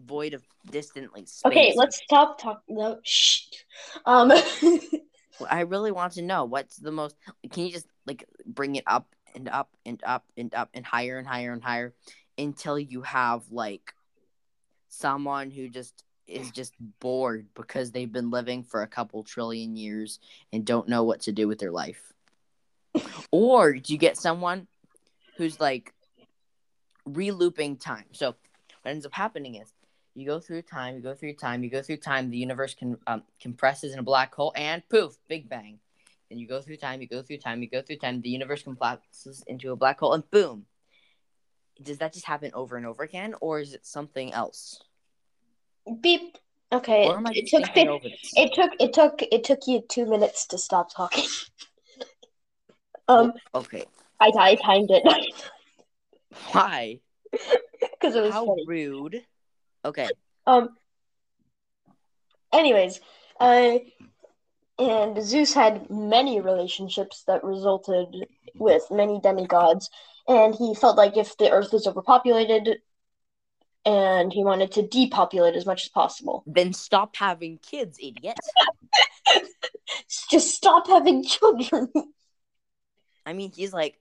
void 0.05 0.33
of 0.33 0.43
distantly 0.69 1.25
space? 1.25 1.51
Okay, 1.51 1.73
let's 1.75 1.97
stop 2.03 2.39
talking. 2.39 2.75
No, 2.75 2.99
shh. 3.03 3.43
Um. 4.05 4.31
I 5.49 5.62
really 5.62 5.91
want 5.91 6.13
to 6.13 6.21
know 6.21 6.45
what's 6.45 6.75
the 6.77 6.91
most. 6.91 7.15
Can 7.51 7.65
you 7.65 7.71
just 7.71 7.88
like 8.05 8.25
bring 8.45 8.75
it 8.75 8.83
up 8.86 9.07
and 9.36 9.49
up 9.49 9.69
and 9.86 10.01
up 10.05 10.25
and 10.38 10.53
up 10.53 10.69
and 10.73 10.86
higher 10.86 11.17
and 11.17 11.27
higher 11.27 11.53
and 11.53 11.63
higher 11.63 11.93
until 12.38 12.77
you 12.77 13.01
have 13.01 13.43
like 13.49 13.93
someone 14.93 15.51
who 15.51 15.69
just 15.69 16.03
is 16.27 16.51
just 16.51 16.73
bored 16.99 17.47
because 17.53 17.91
they've 17.91 18.12
been 18.12 18.32
living 18.32 18.63
for 18.63 18.82
a 18.82 18.88
couple 18.88 19.23
trillion 19.23 19.75
years 19.75 20.19
and 20.51 20.65
don't 20.65 20.88
know 20.88 21.03
what 21.03 21.21
to 21.21 21.32
do 21.32 21.47
with 21.47 21.60
their 21.60 21.71
life? 21.71 22.13
Or 23.32 23.73
do 23.73 23.91
you 23.91 23.99
get 23.99 24.17
someone 24.17 24.67
who's 25.38 25.60
like 25.60 25.93
relooping 27.08 27.79
time? 27.79 28.06
So 28.12 28.36
what 28.82 28.91
ends 28.91 29.06
up 29.06 29.13
happening 29.13 29.56
is 29.56 29.73
you 30.15 30.25
go 30.25 30.39
through 30.39 30.62
time, 30.62 30.95
you 30.95 31.01
go 31.01 31.15
through 31.15 31.34
time, 31.34 31.63
you 31.63 31.69
go 31.69 31.82
through 31.82 31.97
time. 31.97 32.29
The 32.29 32.38
universe 32.38 32.75
can 32.75 32.97
um, 33.08 33.23
compresses 33.41 33.93
in 33.93 33.99
a 33.99 34.03
black 34.03 34.34
hole, 34.34 34.53
and 34.56 34.88
poof, 34.89 35.17
Big 35.27 35.49
Bang. 35.49 35.79
Then 36.29 36.38
you 36.38 36.47
go 36.47 36.62
through 36.62 36.77
time, 36.77 37.01
you 37.01 37.08
go 37.08 37.21
through 37.21 37.38
time, 37.38 37.62
you 37.62 37.69
go 37.69 37.82
through 37.82 37.97
time. 37.97 38.21
The 38.21 38.29
universe 38.29 38.63
compresses 38.63 39.43
into 39.47 39.71
a 39.71 39.75
black 39.75 39.99
hole, 39.99 40.13
and 40.13 40.29
boom. 40.29 40.65
Does 41.84 41.98
that 42.00 42.13
just 42.13 42.26
happen 42.26 42.52
over 42.54 42.78
and 42.78 42.86
over 42.86 43.04
again, 43.04 43.36
or 43.41 43.60
is 43.60 43.74
it 43.74 43.86
something 43.86 44.34
else? 44.34 44.82
Beep. 46.02 46.38
Okay. 46.72 47.08
It 47.08 47.48
took 47.48 47.65
thinking 47.65 47.74
fif- 47.74 47.88
over 47.88 48.10
this? 48.10 48.34
it 48.36 48.54
took 48.54 48.72
it 48.80 48.93
took 48.93 49.22
it 49.22 49.43
took 49.43 49.60
you 49.67 49.84
two 49.88 50.06
minutes 50.06 50.48
to 50.48 50.58
stop 50.58 50.93
talking. 50.93 51.26
um, 53.08 53.34
okay, 53.54 53.86
I 54.19 54.32
I 54.38 54.56
timed 54.56 54.89
it. 54.91 55.04
Why? 56.52 57.00
Because 58.00 58.15
it 58.15 58.22
was 58.22 58.34
How 58.34 58.46
funny. 58.46 58.65
rude. 58.67 59.26
Okay. 59.86 60.10
Um. 60.46 60.69
Anyways, 62.52 63.00
uh, 63.39 63.80
and 64.78 65.24
Zeus 65.24 65.54
had 65.54 65.89
many 65.89 66.41
relationships 66.41 67.24
that 67.28 67.43
resulted 67.43 68.28
with 68.56 68.84
many 68.91 69.19
demigods, 69.22 69.89
and 70.27 70.55
he 70.55 70.73
felt 70.75 70.97
like 70.97 71.17
if 71.17 71.38
the 71.38 71.51
earth 71.51 71.73
was 71.73 71.88
overpopulated, 71.88 72.77
and 73.86 74.31
he 74.31 74.43
wanted 74.43 74.71
to 74.73 74.88
depopulate 74.88 75.55
as 75.55 75.65
much 75.65 75.83
as 75.83 75.89
possible. 75.89 76.43
Then 76.47 76.73
stop 76.73 77.15
having 77.15 77.57
kids, 77.57 77.97
idiot. 78.01 78.38
Just 80.31 80.55
stop 80.55 80.88
having 80.88 81.23
children. 81.23 81.89
I 83.25 83.33
mean, 83.33 83.51
he's 83.55 83.73
like, 83.73 83.99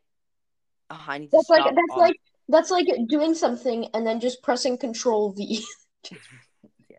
oh, 0.90 1.04
I 1.06 1.18
need 1.18 1.30
to 1.30 1.36
That's 1.36 1.50
like 1.50 1.64
that's 1.64 1.78
all- 1.90 1.98
like 1.98 2.16
that's 2.48 2.70
like 2.70 2.86
doing 3.08 3.34
something 3.34 3.86
and 3.94 4.06
then 4.06 4.20
just 4.20 4.42
pressing 4.42 4.76
Control 4.78 5.32
V. 5.32 5.64
Yeah. 6.90 6.96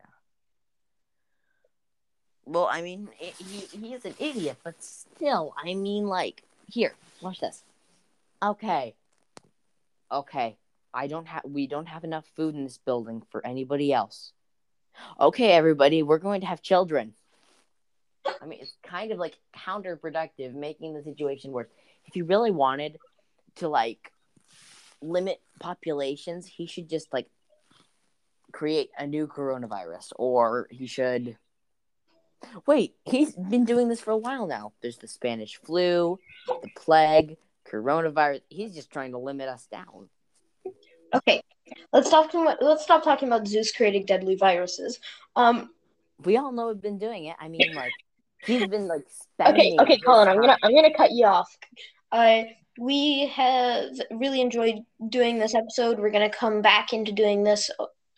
Well, 2.46 2.68
I 2.72 2.82
mean, 2.82 3.10
i 3.22 3.26
he 3.26 3.78
he 3.78 3.94
is 3.94 4.06
an 4.06 4.16
idiot, 4.20 4.58
but 4.64 4.82
still, 4.82 5.54
I 5.58 5.74
mean, 5.74 6.08
like, 6.08 6.44
here, 6.68 6.94
watch 7.22 7.40
this. 7.40 7.64
Okay, 8.42 8.96
okay, 10.14 10.58
I 10.94 11.08
don't 11.08 11.28
have, 11.28 11.44
we 11.46 11.68
don't 11.68 11.88
have 11.88 12.04
enough 12.04 12.26
food 12.36 12.56
in 12.56 12.64
this 12.64 12.78
building 12.78 13.24
for 13.32 13.46
anybody 13.46 13.92
else. 13.92 14.32
Okay, 15.20 15.52
everybody, 15.52 16.04
we're 16.04 16.20
going 16.20 16.42
to 16.42 16.48
have 16.48 16.62
children. 16.62 17.14
I 18.42 18.46
mean, 18.46 18.60
it's 18.62 18.78
kind 18.84 19.12
of 19.12 19.18
like 19.18 19.38
counterproductive, 19.56 20.54
making 20.54 20.94
the 20.94 21.04
situation 21.04 21.52
worse. 21.52 21.68
If 22.06 22.14
he 22.14 22.22
really 22.22 22.52
wanted 22.52 22.98
to 23.56 23.68
like 23.68 24.12
limit 25.02 25.42
populations, 25.60 26.46
he 26.46 26.68
should 26.68 26.90
just 26.90 27.12
like 27.12 27.28
create 28.52 28.92
a 28.98 29.08
new 29.08 29.28
coronavirus, 29.28 30.12
or 30.16 30.68
he 30.70 30.86
should. 30.88 31.38
Wait, 32.68 32.96
he's 33.06 33.34
been 33.34 33.66
doing 33.66 33.88
this 33.88 34.02
for 34.02 34.12
a 34.12 34.18
while 34.18 34.48
now. 34.48 34.74
There's 34.82 34.98
the 34.98 35.08
Spanish 35.08 35.58
flu, 35.58 36.20
the 36.48 36.70
plague, 36.78 37.38
coronavirus. 37.70 38.42
He's 38.50 38.74
just 38.76 38.92
trying 38.92 39.12
to 39.12 39.18
limit 39.18 39.50
us 39.50 39.68
down. 39.72 40.10
Okay, 41.16 41.42
let's 41.92 42.08
stop. 42.08 42.26
talking 42.26 42.42
about- 42.42 42.62
Let's 42.62 42.84
stop 42.84 43.04
talking 43.04 43.28
about 43.28 43.48
Zeus 43.48 43.72
creating 43.72 44.06
deadly 44.06 44.36
viruses. 44.36 45.00
Um. 45.36 45.70
We 46.24 46.38
all 46.38 46.52
know 46.52 46.68
we've 46.68 46.80
been 46.82 47.00
doing 47.00 47.26
it. 47.26 47.36
I 47.40 47.50
mean, 47.50 47.74
like, 47.76 47.92
he's 48.46 48.68
been 48.68 48.88
like 48.88 49.02
Okay. 49.42 49.76
Okay, 49.80 49.98
Colin. 50.00 50.28
I'm 50.30 50.40
gonna 50.40 50.58
I'm 50.64 50.74
gonna 50.74 50.94
cut 50.94 51.12
you 51.12 51.26
off. 51.26 51.50
Uh, 52.12 52.44
we 52.80 53.28
have 53.28 53.90
really 54.12 54.40
enjoyed 54.42 54.76
doing 55.10 55.38
this 55.40 55.54
episode. 55.56 56.00
We're 56.00 56.12
gonna 56.12 56.30
come 56.30 56.62
back 56.62 56.94
into 56.94 57.12
doing 57.12 57.44
this 57.44 57.70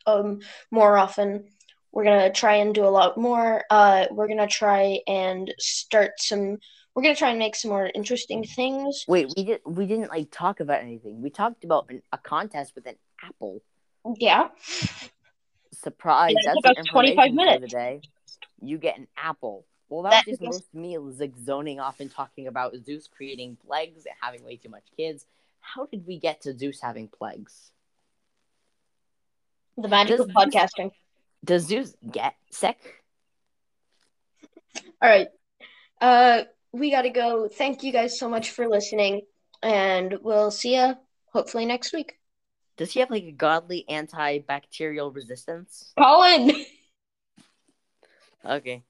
um 0.06 0.40
more 0.72 0.98
often. 0.98 1.46
We're 1.92 2.04
gonna 2.04 2.32
try 2.32 2.56
and 2.58 2.76
do 2.76 2.86
a 2.86 2.90
lot 2.92 3.18
more. 3.18 3.64
Uh, 3.70 4.06
we're 4.12 4.28
gonna 4.28 4.48
try 4.48 5.00
and 5.08 5.54
start 5.58 6.12
some. 6.18 6.58
We're 6.96 7.02
gonna 7.04 7.16
try 7.16 7.30
and 7.32 7.40
make 7.40 7.56
some 7.56 7.70
more 7.70 7.92
interesting 7.94 8.44
things. 8.46 9.04
Wait, 9.08 9.28
we 9.36 9.44
did. 9.44 9.60
We 9.66 9.86
didn't 9.86 10.10
like 10.10 10.32
talk 10.32 10.62
about 10.62 10.82
anything. 10.82 11.22
We 11.22 11.30
talked 11.30 11.66
about 11.66 11.90
an, 11.90 12.02
a 12.14 12.18
contest 12.18 12.74
with 12.74 12.86
an 12.88 12.96
apple. 13.22 13.62
Yeah. 14.18 14.48
Surprise! 15.74 16.36
Yeah, 16.42 16.54
That's 16.54 16.62
took 16.68 16.76
your 16.78 16.82
us 16.82 16.88
25 16.90 17.28
information 17.28 17.36
for 17.38 17.44
the 17.44 17.52
minutes. 17.60 17.74
day. 17.74 18.02
You 18.62 18.78
get 18.78 18.98
an 18.98 19.08
apple. 19.18 19.66
Well, 19.90 20.04
that, 20.04 20.12
That 20.12 20.26
was 20.26 20.40
just 20.40 20.42
is- 20.42 20.48
most 20.48 20.74
me 20.74 20.98
like 20.98 21.34
zoning 21.44 21.80
off 21.82 22.00
and 22.00 22.10
talking 22.10 22.48
about 22.48 22.74
Zeus 22.86 23.08
creating 23.08 23.58
plagues 23.68 24.06
and 24.06 24.16
having 24.22 24.44
way 24.46 24.56
too 24.56 24.70
much 24.70 24.84
kids. 24.96 25.26
How 25.60 25.86
did 25.88 26.08
we 26.08 26.18
get 26.18 26.42
to 26.44 26.58
Zeus 26.58 26.80
having 26.82 27.08
plagues? 27.10 27.72
The 29.78 29.90
magic 29.90 30.20
of 30.20 30.28
podcasting. 30.30 30.92
Does 31.44 31.66
Zeus 31.68 31.94
get 32.10 32.36
sick? 32.52 32.78
All 35.02 35.10
right. 35.10 35.28
Uh, 36.00 36.44
we 36.76 36.92
gotta 36.92 37.10
go. 37.10 37.48
Thank 37.48 37.84
you 37.84 37.92
guys 37.92 38.20
so 38.20 38.30
much 38.30 38.52
for 38.52 38.68
listening, 38.68 39.22
and 39.64 40.16
we'll 40.22 40.52
see 40.52 40.76
you 40.76 40.96
hopefully 41.32 41.66
next 41.66 41.94
week. 41.94 42.20
Does 42.78 42.92
he 42.92 43.00
have 43.00 43.10
like 43.10 43.24
a 43.24 43.32
godly 43.32 43.86
antibacterial 43.90 45.14
resistance? 45.14 45.94
Colin. 45.98 46.52
Okay. 48.46 48.84